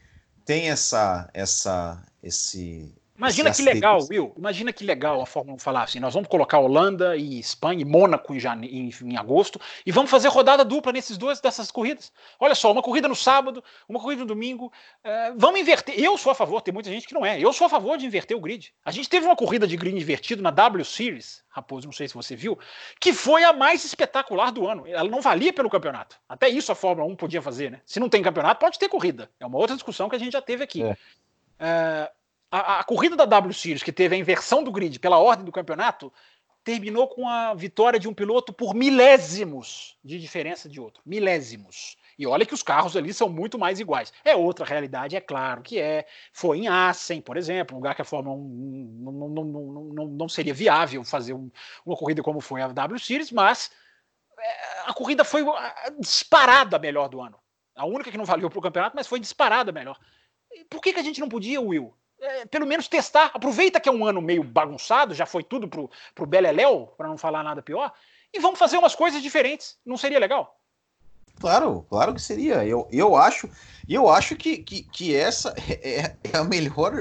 [0.45, 4.33] tem essa, essa, esse, Imagina que legal, Will.
[4.37, 7.85] Imagina que legal a Fórmula 1 falar assim: nós vamos colocar Holanda e Espanha e
[7.85, 8.69] Mônaco em, jane...
[8.69, 12.13] em, em, agosto e vamos fazer rodada dupla nesses dois dessas corridas.
[12.39, 14.73] Olha só, uma corrida no sábado, uma corrida no domingo.
[15.03, 15.99] É, vamos inverter.
[15.99, 17.41] Eu sou a favor, tem muita gente que não é.
[17.41, 18.73] Eu sou a favor de inverter o grid.
[18.85, 22.15] A gente teve uma corrida de grid invertido na W Series, Raposo, não sei se
[22.15, 22.57] você viu,
[23.01, 24.87] que foi a mais espetacular do ano.
[24.87, 26.17] Ela não valia pelo campeonato.
[26.29, 27.81] Até isso a Fórmula 1 podia fazer, né?
[27.85, 29.29] Se não tem campeonato, pode ter corrida.
[29.41, 30.85] É uma outra discussão que a gente já teve aqui.
[30.85, 30.97] É.
[31.61, 32.11] É,
[32.51, 35.53] a, a, corrida da W Series, que teve a inversão do grid pela ordem do
[35.53, 36.13] campeonato,
[36.65, 41.03] terminou com a vitória de um piloto por milésimos de diferença de outro.
[41.07, 41.97] Milésimos.
[42.19, 44.13] E olha que os carros ali são muito mais iguais.
[44.25, 46.05] É outra realidade, é claro que é.
[46.33, 50.07] Foi em Assen, por exemplo, um lugar que a Fórmula 1 não, não, não, não,
[50.09, 51.51] não seria viável fazer um,
[51.87, 53.71] uma corrida como foi a W Series, mas
[54.39, 55.45] é, a corrida foi
[56.01, 57.39] disparada a melhor do ano.
[57.77, 59.99] A única que não valeu para o campeonato, mas foi disparada a melhor.
[60.69, 61.95] Por que, que a gente não podia, Will?
[62.21, 63.31] É, pelo menos testar.
[63.33, 67.17] Aproveita que é um ano meio bagunçado, já foi tudo pro, pro Beleléu, para não
[67.17, 67.93] falar nada pior,
[68.33, 69.79] e vamos fazer umas coisas diferentes.
[69.87, 70.59] Não seria legal?
[71.41, 72.65] Claro, claro que seria.
[72.65, 73.49] Eu, eu acho,
[73.89, 76.93] eu acho que, que, que essa é, é a melhor.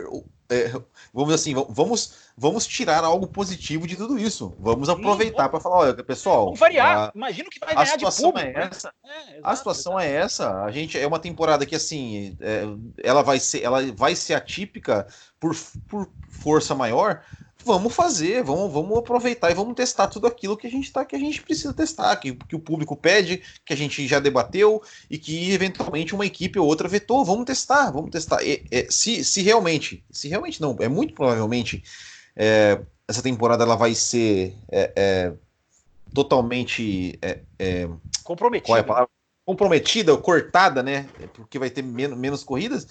[0.50, 0.72] É,
[1.14, 4.56] vamos assim, vamos, vamos tirar algo positivo de tudo isso.
[4.60, 6.54] Vamos aproveitar para falar, olha, pessoal.
[6.56, 7.10] Variar.
[7.10, 8.94] A, Imagino que vai ganhar a situação de público, é essa.
[9.04, 10.14] É, exato, a situação exato.
[10.14, 10.64] é essa.
[10.64, 12.64] A gente é uma temporada que assim, é,
[13.04, 15.06] ela vai ser, ela vai ser atípica
[15.40, 15.56] por,
[15.88, 17.22] por força maior,
[17.68, 21.16] vamos fazer, vamos, vamos aproveitar e vamos testar tudo aquilo que a gente tá, que
[21.16, 25.18] a gente precisa testar, que, que o público pede, que a gente já debateu e
[25.18, 27.24] que eventualmente uma equipe ou outra vetou.
[27.24, 28.42] Vamos testar, vamos testar.
[28.42, 31.84] E, e, se, se realmente, se realmente não, é muito provavelmente
[32.36, 35.34] é, essa temporada ela vai ser é, é,
[36.14, 37.90] totalmente é, é,
[38.24, 38.80] comprometida.
[38.80, 39.08] É
[39.46, 41.08] comprometida ou cortada, né?
[41.34, 42.86] Porque vai ter menos, menos corridas.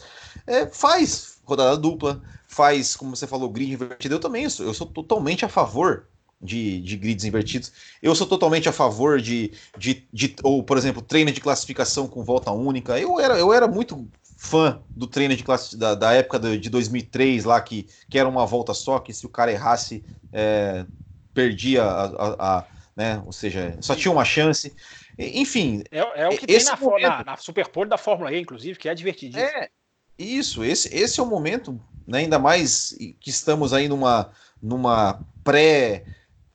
[0.73, 4.15] faz rodada dupla, faz, como você falou, grid invertido.
[4.15, 6.07] Eu também sou, eu sou totalmente a favor
[6.41, 7.73] de, de grids invertidos.
[8.03, 12.23] Eu sou totalmente a favor de, de, de, ou, por exemplo, treino de classificação com
[12.25, 12.99] volta única.
[12.99, 17.45] Eu era, eu era muito fã do treino de classe da, da época de 2003
[17.45, 20.85] lá que, que era uma volta só que se o cara errasse é,
[21.33, 24.75] perdia a, a, a, né ou seja só tinha uma chance
[25.19, 27.09] enfim é, é o que tem na, momento...
[27.09, 29.71] na, na Superpole da Fórmula E inclusive que é divertidíssimo é
[30.19, 34.31] isso esse, esse é o momento né, ainda mais que estamos aí numa,
[34.63, 36.05] numa pré,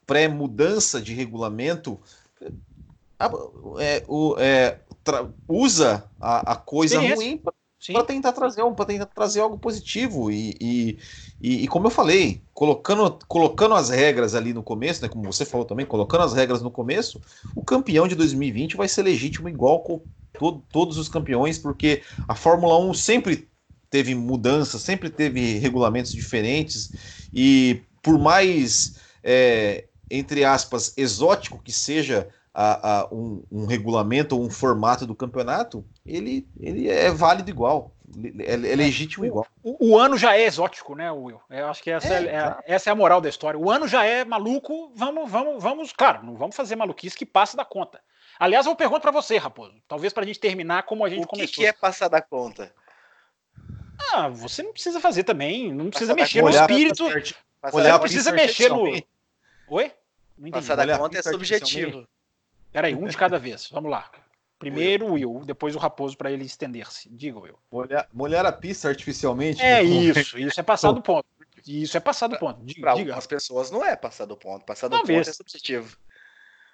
[0.06, 2.00] pré-mudança de regulamento,
[3.80, 4.80] é, o, é,
[5.48, 7.42] usa a, a coisa Sim, ruim
[7.94, 11.00] para tentar trazer para tentar trazer algo positivo e, e,
[11.42, 15.10] e, e, como eu falei colocando colocando as regras ali no começo né?
[15.10, 17.20] Como você falou também colocando as regras no começo
[17.56, 20.02] o campeão de 2020 vai ser legítimo igual com
[20.34, 23.50] todo, todos os campeões porque a Fórmula 1 sempre
[23.92, 32.30] teve mudanças, sempre teve regulamentos diferentes e por mais, é, entre aspas, exótico que seja
[32.54, 37.92] a, a, um, um, regulamento ou um formato do campeonato, ele, ele é válido igual.
[38.40, 39.46] É, é legítimo igual.
[39.64, 41.40] O, o, ano já é exótico, né, Will?
[41.50, 43.60] Eu acho que essa é, é, essa é a moral da história.
[43.60, 47.56] O ano já é maluco, vamos, vamos, vamos, claro, não vamos fazer maluquice que passa
[47.56, 48.02] da conta.
[48.40, 51.28] Aliás, eu pergunto para você, Raposo, talvez para a gente terminar como a gente o
[51.28, 51.54] que começou.
[51.54, 52.74] O que é passar da conta?
[54.14, 57.06] Ah, você não precisa fazer também, não precisa mexer no espírito.
[57.74, 58.84] Olhar não precisa mexer no.
[58.84, 59.92] Oi?
[60.38, 60.52] Não entendi.
[60.52, 62.08] Passar da conta é subjetivo.
[62.72, 63.70] Peraí, um de cada vez.
[63.72, 64.10] Vamos lá.
[64.58, 67.10] Primeiro o Will, depois o Raposo para ele estender-se.
[67.10, 67.58] Diga, Will.
[67.72, 69.62] Molhar, molhar a pista artificialmente?
[69.62, 71.26] É isso, isso é passar do ponto.
[71.66, 72.64] Isso é passar do ponto.
[72.64, 74.64] Diga, pra algumas pessoas não é passar do ponto.
[74.64, 75.20] Passar do talvez.
[75.20, 75.98] ponto é subjetivo.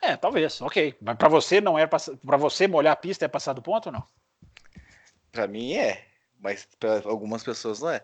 [0.01, 0.95] É, talvez, ok.
[1.01, 3.91] Mas para você não é para você molhar a pista é passar do ponto ou
[3.93, 4.03] não?
[5.31, 6.05] Para mim é
[6.39, 8.03] mas para algumas pessoas não é.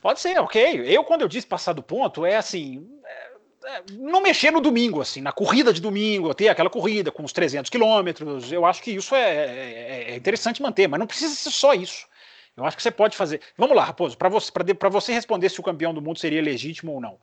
[0.00, 0.82] Pode ser, ok.
[0.86, 2.88] Eu, quando eu disse passar do ponto, é assim.
[3.04, 3.28] É,
[3.66, 7.32] é, não mexer no domingo, assim, na corrida de domingo, ter aquela corrida com os
[7.32, 8.52] 300 quilômetros.
[8.52, 12.06] Eu acho que isso é, é, é, interessante manter, mas não precisa ser só isso.
[12.56, 13.40] Eu acho que você pode fazer.
[13.56, 14.50] Vamos lá, Raposo, para você,
[14.90, 17.18] você responder se o campeão do mundo seria legítimo ou não.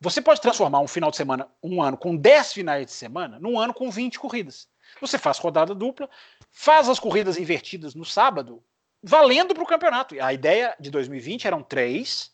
[0.00, 3.58] Você pode transformar um final de semana, um ano com 10 finais de semana, num
[3.58, 4.68] ano com 20 corridas.
[5.00, 6.08] Você faz rodada dupla,
[6.50, 8.62] faz as corridas invertidas no sábado
[9.04, 10.16] valendo para o campeonato.
[10.20, 12.32] A ideia de 2020 eram três,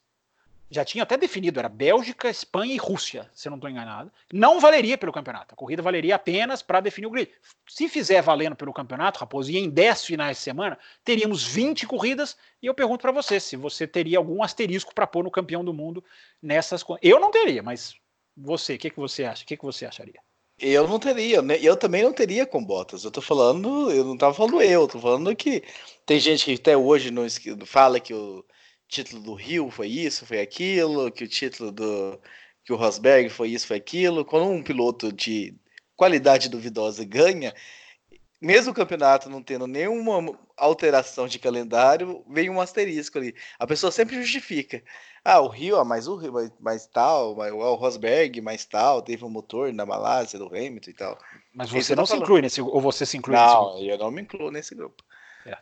[0.70, 4.12] já tinha até definido, era Bélgica, Espanha e Rússia, se eu não estou enganado.
[4.32, 7.28] Não valeria pelo campeonato, a corrida valeria apenas para definir o grid.
[7.68, 12.36] Se fizer valendo pelo campeonato, Raposo, e em 10 finais de semana, teríamos 20 corridas,
[12.62, 15.74] e eu pergunto para você se você teria algum asterisco para pôr no campeão do
[15.74, 16.04] mundo
[16.40, 17.96] nessas Eu não teria, mas
[18.36, 19.42] você, o que, que você acha?
[19.42, 20.20] O que, que você acharia?
[20.60, 21.58] Eu não teria, né?
[21.60, 23.04] Eu também não teria com botas.
[23.04, 25.62] Eu tô falando, eu não tava falando eu, tô falando que
[26.04, 27.26] tem gente que até hoje não
[27.64, 28.44] fala que o
[28.88, 32.20] título do Rio foi isso, foi aquilo, que o título do
[32.64, 34.24] que o Rosberg foi isso, foi aquilo.
[34.24, 35.54] Quando um piloto de
[35.96, 37.54] qualidade duvidosa ganha,
[38.40, 43.34] mesmo o campeonato não tendo nenhuma alteração de calendário, vem um asterisco ali.
[43.58, 44.82] A pessoa sempre justifica.
[45.22, 49.02] Ah, o Rio, ah, mas o Rio, mais, mais tal, mas, o Rosberg, mais tal,
[49.02, 51.18] teve um motor na Malásia do Hamilton e tal.
[51.54, 53.78] Mas você não tá se inclui nesse, ou você se inclui não, nesse grupo?
[53.78, 55.04] Não, eu não me incluo nesse grupo.
[55.44, 55.58] É.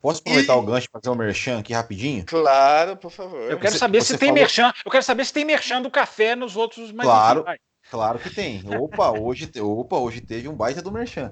[0.00, 0.56] Posso aproveitar e...
[0.56, 2.24] o gancho para fazer um merchan aqui rapidinho?
[2.24, 3.50] Claro, por favor.
[3.50, 4.40] Eu quero saber você se tem falou...
[4.40, 4.72] merchan.
[4.82, 6.90] Eu quero saber se tem merchan do café nos outros.
[6.92, 7.44] Claro,
[7.92, 8.62] claro que tem.
[8.80, 11.30] Opa, hoje, opa, hoje teve um baita do merchan.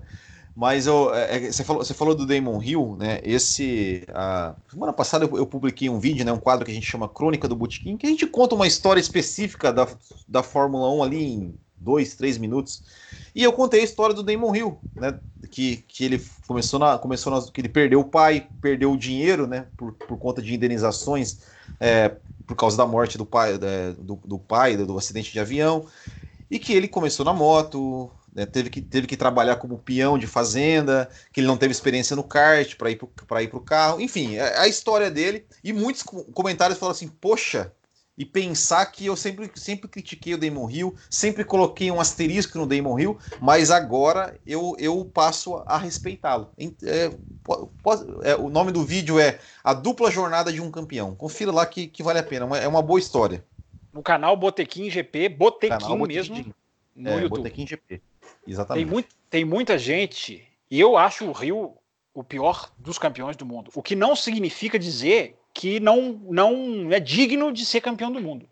[0.54, 3.18] Mas eu, é, é, você, falou, você falou do Damon Hill, né?
[3.24, 4.04] Esse.
[4.12, 6.30] A, semana passada eu, eu, publiquei um vídeo, né?
[6.30, 9.00] Um quadro que a gente chama Crônica do Botequim, que a gente conta uma história
[9.00, 9.88] específica da,
[10.28, 12.82] da Fórmula 1 ali em dois, três minutos.
[13.34, 15.18] E eu contei a história do Damon Hill, né?
[15.50, 16.98] Que, que ele começou na.
[16.98, 19.66] Começou na, que ele perdeu o pai, perdeu o dinheiro, né?
[19.78, 21.38] Por, por conta de indenizações
[21.80, 22.16] é,
[22.46, 25.86] por causa da morte do pai, é, do, do pai, do, do acidente de avião.
[26.50, 30.26] E que ele começou na moto, né, teve, que, teve que trabalhar como peão de
[30.26, 32.96] fazenda, que ele não teve experiência no kart para ir
[33.48, 35.46] para o carro, enfim, a, é, a, história dele.
[35.62, 37.72] E muitos comentários falaram assim: poxa,
[38.20, 42.66] e pensar que eu sempre, sempre critiquei o Damon Hill, sempre coloquei um asterisco no
[42.66, 46.50] Damon Hill, mas agora eu, eu passo a respeitá-lo.
[46.84, 47.10] É,
[48.22, 51.14] é, o nome do vídeo é A Dupla Jornada de um Campeão.
[51.14, 53.42] Confira lá que, que vale a pena, é uma boa história.
[53.92, 56.54] No canal Botequim GP, Botequim canal mesmo, Botequim,
[56.94, 57.38] no é, YouTube.
[57.38, 58.00] Botequim GP.
[58.46, 58.84] Exatamente.
[58.84, 61.76] Tem, muito, tem muita gente, e eu acho o Rio
[62.12, 63.70] o pior dos campeões do mundo.
[63.74, 68.48] O que não significa dizer que não, não é digno de ser campeão do mundo.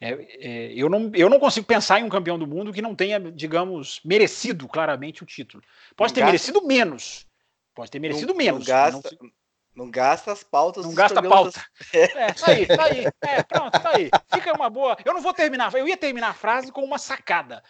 [0.00, 2.94] É, é, eu, não, eu não consigo pensar em um campeão do mundo que não
[2.94, 5.62] tenha, digamos, merecido claramente o título.
[5.96, 7.26] Pode não ter gasta, merecido menos.
[7.74, 8.60] Pode ter merecido não, menos.
[8.60, 9.30] Não gasta, não,
[9.74, 10.84] não gasta as pautas.
[10.84, 11.64] Não gasta pauta.
[11.92, 13.06] É, tá aí, tá aí.
[13.22, 14.10] É, pronto, tá aí.
[14.32, 14.96] Fica uma boa.
[15.04, 15.72] Eu não vou terminar.
[15.74, 17.62] Eu ia terminar a frase com uma sacada.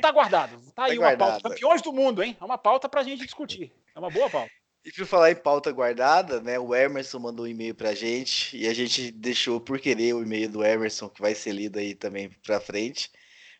[0.00, 0.58] Tá guardado.
[0.66, 1.28] Tá, tá aí guardado.
[1.28, 1.48] uma pauta.
[1.48, 2.36] Campeões do mundo, hein?
[2.40, 3.72] É uma pauta pra gente discutir.
[3.94, 4.50] É uma boa pauta.
[4.84, 6.58] E por falar em pauta guardada, né?
[6.58, 10.48] O Emerson mandou um e-mail pra gente e a gente deixou por querer o e-mail
[10.48, 13.10] do Emerson, que vai ser lido aí também pra frente,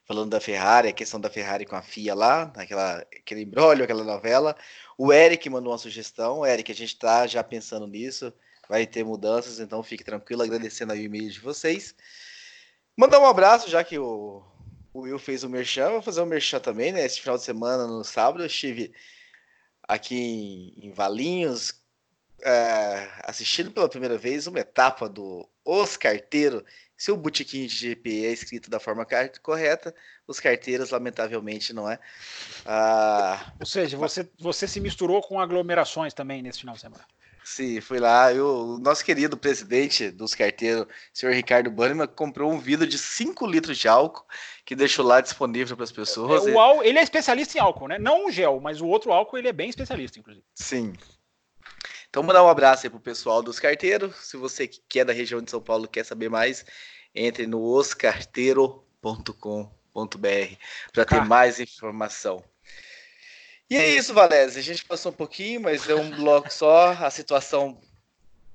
[0.06, 4.04] falando da Ferrari, a questão da Ferrari com a FIA lá, aquela, aquele embrólio, aquela
[4.04, 4.56] novela.
[5.00, 6.44] O Eric mandou uma sugestão.
[6.44, 8.32] Eric, a gente tá já pensando nisso,
[8.68, 11.94] vai ter mudanças, então fique tranquilo, agradecendo aí o e-mail de vocês.
[12.96, 14.42] Mandar um abraço, já que o,
[14.92, 17.06] o Will fez o merchan, vou fazer o merchan também, né?
[17.06, 18.92] Esse final de semana, no sábado, eu estive
[19.84, 20.16] aqui
[20.76, 21.80] em, em Valinhos,
[22.42, 26.64] é, assistindo pela primeira vez uma etapa do Os Carteiros.
[26.98, 29.06] Se o botequim de GP é escrito da forma
[29.40, 29.94] correta,
[30.26, 31.96] os carteiros, lamentavelmente, não é.
[32.66, 37.04] Ah, Ou seja, você, você se misturou com aglomerações também nesse final de semana.
[37.44, 38.34] Sim, fui lá.
[38.34, 43.46] Eu, o nosso querido presidente dos carteiros, senhor Ricardo Bannerman, comprou um vidro de 5
[43.46, 44.26] litros de álcool
[44.66, 46.46] que deixou lá disponível para as pessoas.
[46.46, 47.98] É, o álcool, ele é especialista em álcool, né?
[47.98, 50.44] Não o gel, mas o outro álcool ele é bem especialista, inclusive.
[50.54, 50.92] Sim.
[52.08, 54.16] Então, mandar um abraço aí pro pessoal dos carteiros.
[54.16, 56.64] Se você que é da região de São Paulo quer saber mais,
[57.14, 60.56] entre no oscarteiro.com.br
[60.92, 62.42] para ter mais informação.
[63.70, 64.60] E é isso, Valézia.
[64.60, 66.92] A gente passou um pouquinho, mas é um bloco só.
[66.92, 67.78] A situação,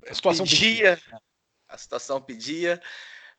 [0.07, 0.97] a situação pedia.
[0.97, 1.21] pedia.
[1.69, 2.81] A situação pedia.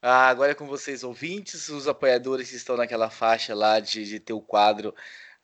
[0.01, 4.20] Ah, agora é com vocês, ouvintes, os apoiadores que estão naquela faixa lá de, de
[4.20, 4.95] ter o quadro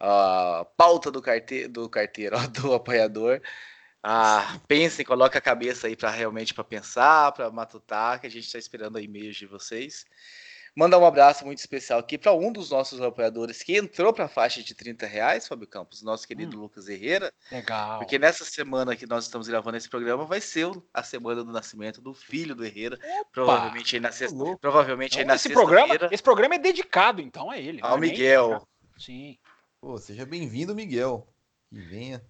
[0.01, 3.41] uh, pauta do, carte do carteiro, ó, do apoiador.
[4.03, 8.47] Ah, pensem, coloque a cabeça aí para realmente para pensar, para matutar, que a gente
[8.47, 10.07] está esperando aí e-mails de vocês.
[10.75, 14.29] Mandar um abraço muito especial aqui para um dos nossos apoiadores que entrou para a
[14.29, 17.33] faixa de 30 reais, Fábio Campos, nosso querido hum, Lucas Herrera.
[17.51, 17.99] Legal.
[17.99, 22.01] Porque nessa semana que nós estamos gravando esse programa vai ser a semana do nascimento
[22.01, 22.99] do filho do Herrera.
[23.03, 24.37] Opa, provavelmente aí na sexta.
[24.61, 27.81] Provavelmente então, aí na esse programa, esse programa é dedicado, então, a ele.
[27.83, 28.67] Ao Miguel.
[28.97, 29.37] Sim.
[29.81, 31.27] Pô, seja bem-vindo, Miguel.
[31.69, 32.23] Que venha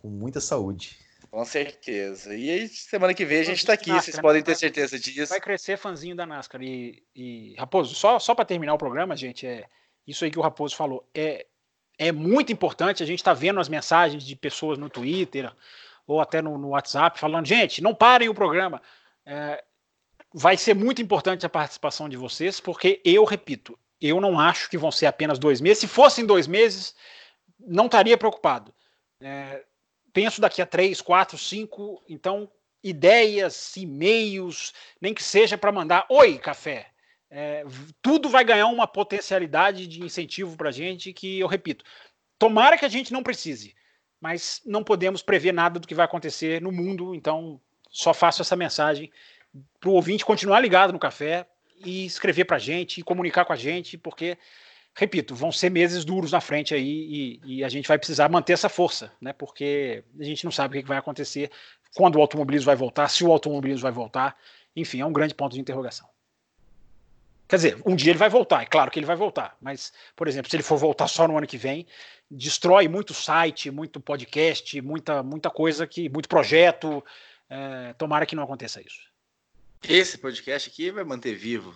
[0.00, 0.98] com muita saúde.
[1.30, 2.34] Com certeza.
[2.34, 4.22] E aí, semana que vem a gente está aqui, NASCAR, vocês né?
[4.22, 5.30] podem ter certeza disso.
[5.30, 6.62] Vai crescer fãzinho da NASCAR.
[6.62, 9.66] E, e Raposo, só, só para terminar o programa, gente, é
[10.06, 11.08] isso aí que o Raposo falou.
[11.14, 11.46] É,
[11.98, 13.02] é muito importante.
[13.02, 15.52] A gente está vendo as mensagens de pessoas no Twitter
[16.06, 18.82] ou até no, no WhatsApp falando: gente, não parem o programa.
[19.24, 19.62] É,
[20.32, 24.78] vai ser muito importante a participação de vocês, porque eu repito, eu não acho que
[24.78, 25.78] vão ser apenas dois meses.
[25.78, 26.94] Se fossem dois meses,
[27.60, 28.74] não estaria preocupado.
[29.20, 29.62] É,
[30.12, 32.50] penso daqui a três, quatro, cinco, então
[32.82, 36.88] ideias, e-mails, nem que seja para mandar oi café.
[37.30, 37.64] É,
[38.02, 41.84] tudo vai ganhar uma potencialidade de incentivo para a gente que eu repito.
[42.38, 43.74] Tomara que a gente não precise,
[44.20, 48.56] mas não podemos prever nada do que vai acontecer no mundo, então só faço essa
[48.56, 49.12] mensagem
[49.78, 51.46] para o ouvinte continuar ligado no café
[51.84, 54.36] e escrever para a gente, e comunicar com a gente, porque
[54.94, 58.52] repito, vão ser meses duros na frente aí e, e, a gente vai precisar manter
[58.52, 59.32] essa força, né?
[59.32, 61.50] Porque a gente não sabe o que vai acontecer,
[61.94, 64.36] quando o automobilismo vai voltar, se o automobilismo vai voltar,
[64.74, 66.08] enfim, é um grande ponto de interrogação.
[67.48, 70.28] Quer dizer, um dia ele vai voltar, é claro que ele vai voltar, mas, por
[70.28, 71.84] exemplo, se ele for voltar só no ano que vem,
[72.30, 77.04] destrói muito site, muito podcast, muita, muita coisa que, muito projeto.
[77.48, 79.00] É, tomara que não aconteça isso.
[79.82, 81.74] Esse podcast aqui vai manter vivo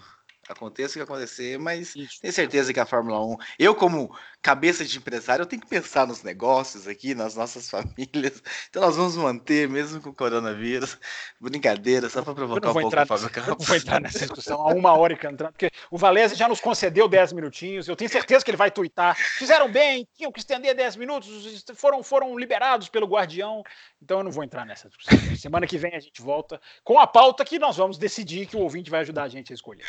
[0.48, 2.20] Aconteça o que acontecer, mas Isso.
[2.20, 3.36] tenho certeza que a Fórmula 1.
[3.58, 8.42] Eu, como cabeça de empresário, eu tenho que pensar nos negócios aqui, nas nossas famílias.
[8.68, 10.98] Então nós vamos manter, mesmo com o coronavírus.
[11.40, 13.48] Brincadeira, só para provocar um pouco entrar, o Fábio Campos.
[13.48, 16.48] Eu não vou entrar nessa discussão há uma hora que entrar, porque o Valese já
[16.48, 17.88] nos concedeu 10 minutinhos.
[17.88, 19.16] Eu tenho certeza que ele vai twittar.
[19.16, 23.62] Fizeram bem, tinham que estender 10 minutos, foram, foram liberados pelo Guardião.
[24.02, 25.36] Então eu não vou entrar nessa discussão.
[25.36, 28.60] Semana que vem a gente volta com a pauta que nós vamos decidir que o
[28.60, 29.84] ouvinte vai ajudar a gente a escolher.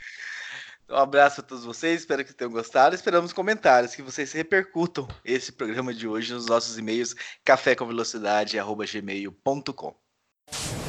[0.89, 2.93] Um abraço a todos vocês, espero que tenham gostado.
[2.93, 9.95] Esperamos comentários, que vocês repercutam esse programa de hoje nos nossos e-mails cafécomvelocidade.gmail.com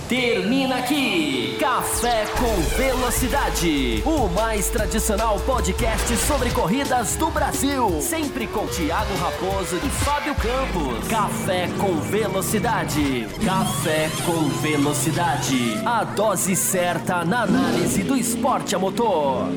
[0.09, 8.01] Termina aqui Café com Velocidade, o mais tradicional podcast sobre corridas do Brasil.
[8.01, 11.09] Sempre com Thiago Raposo e Fábio Campos.
[11.09, 13.27] Café com Velocidade.
[13.45, 15.75] Café com Velocidade.
[15.85, 19.49] A dose certa na análise do esporte a motor.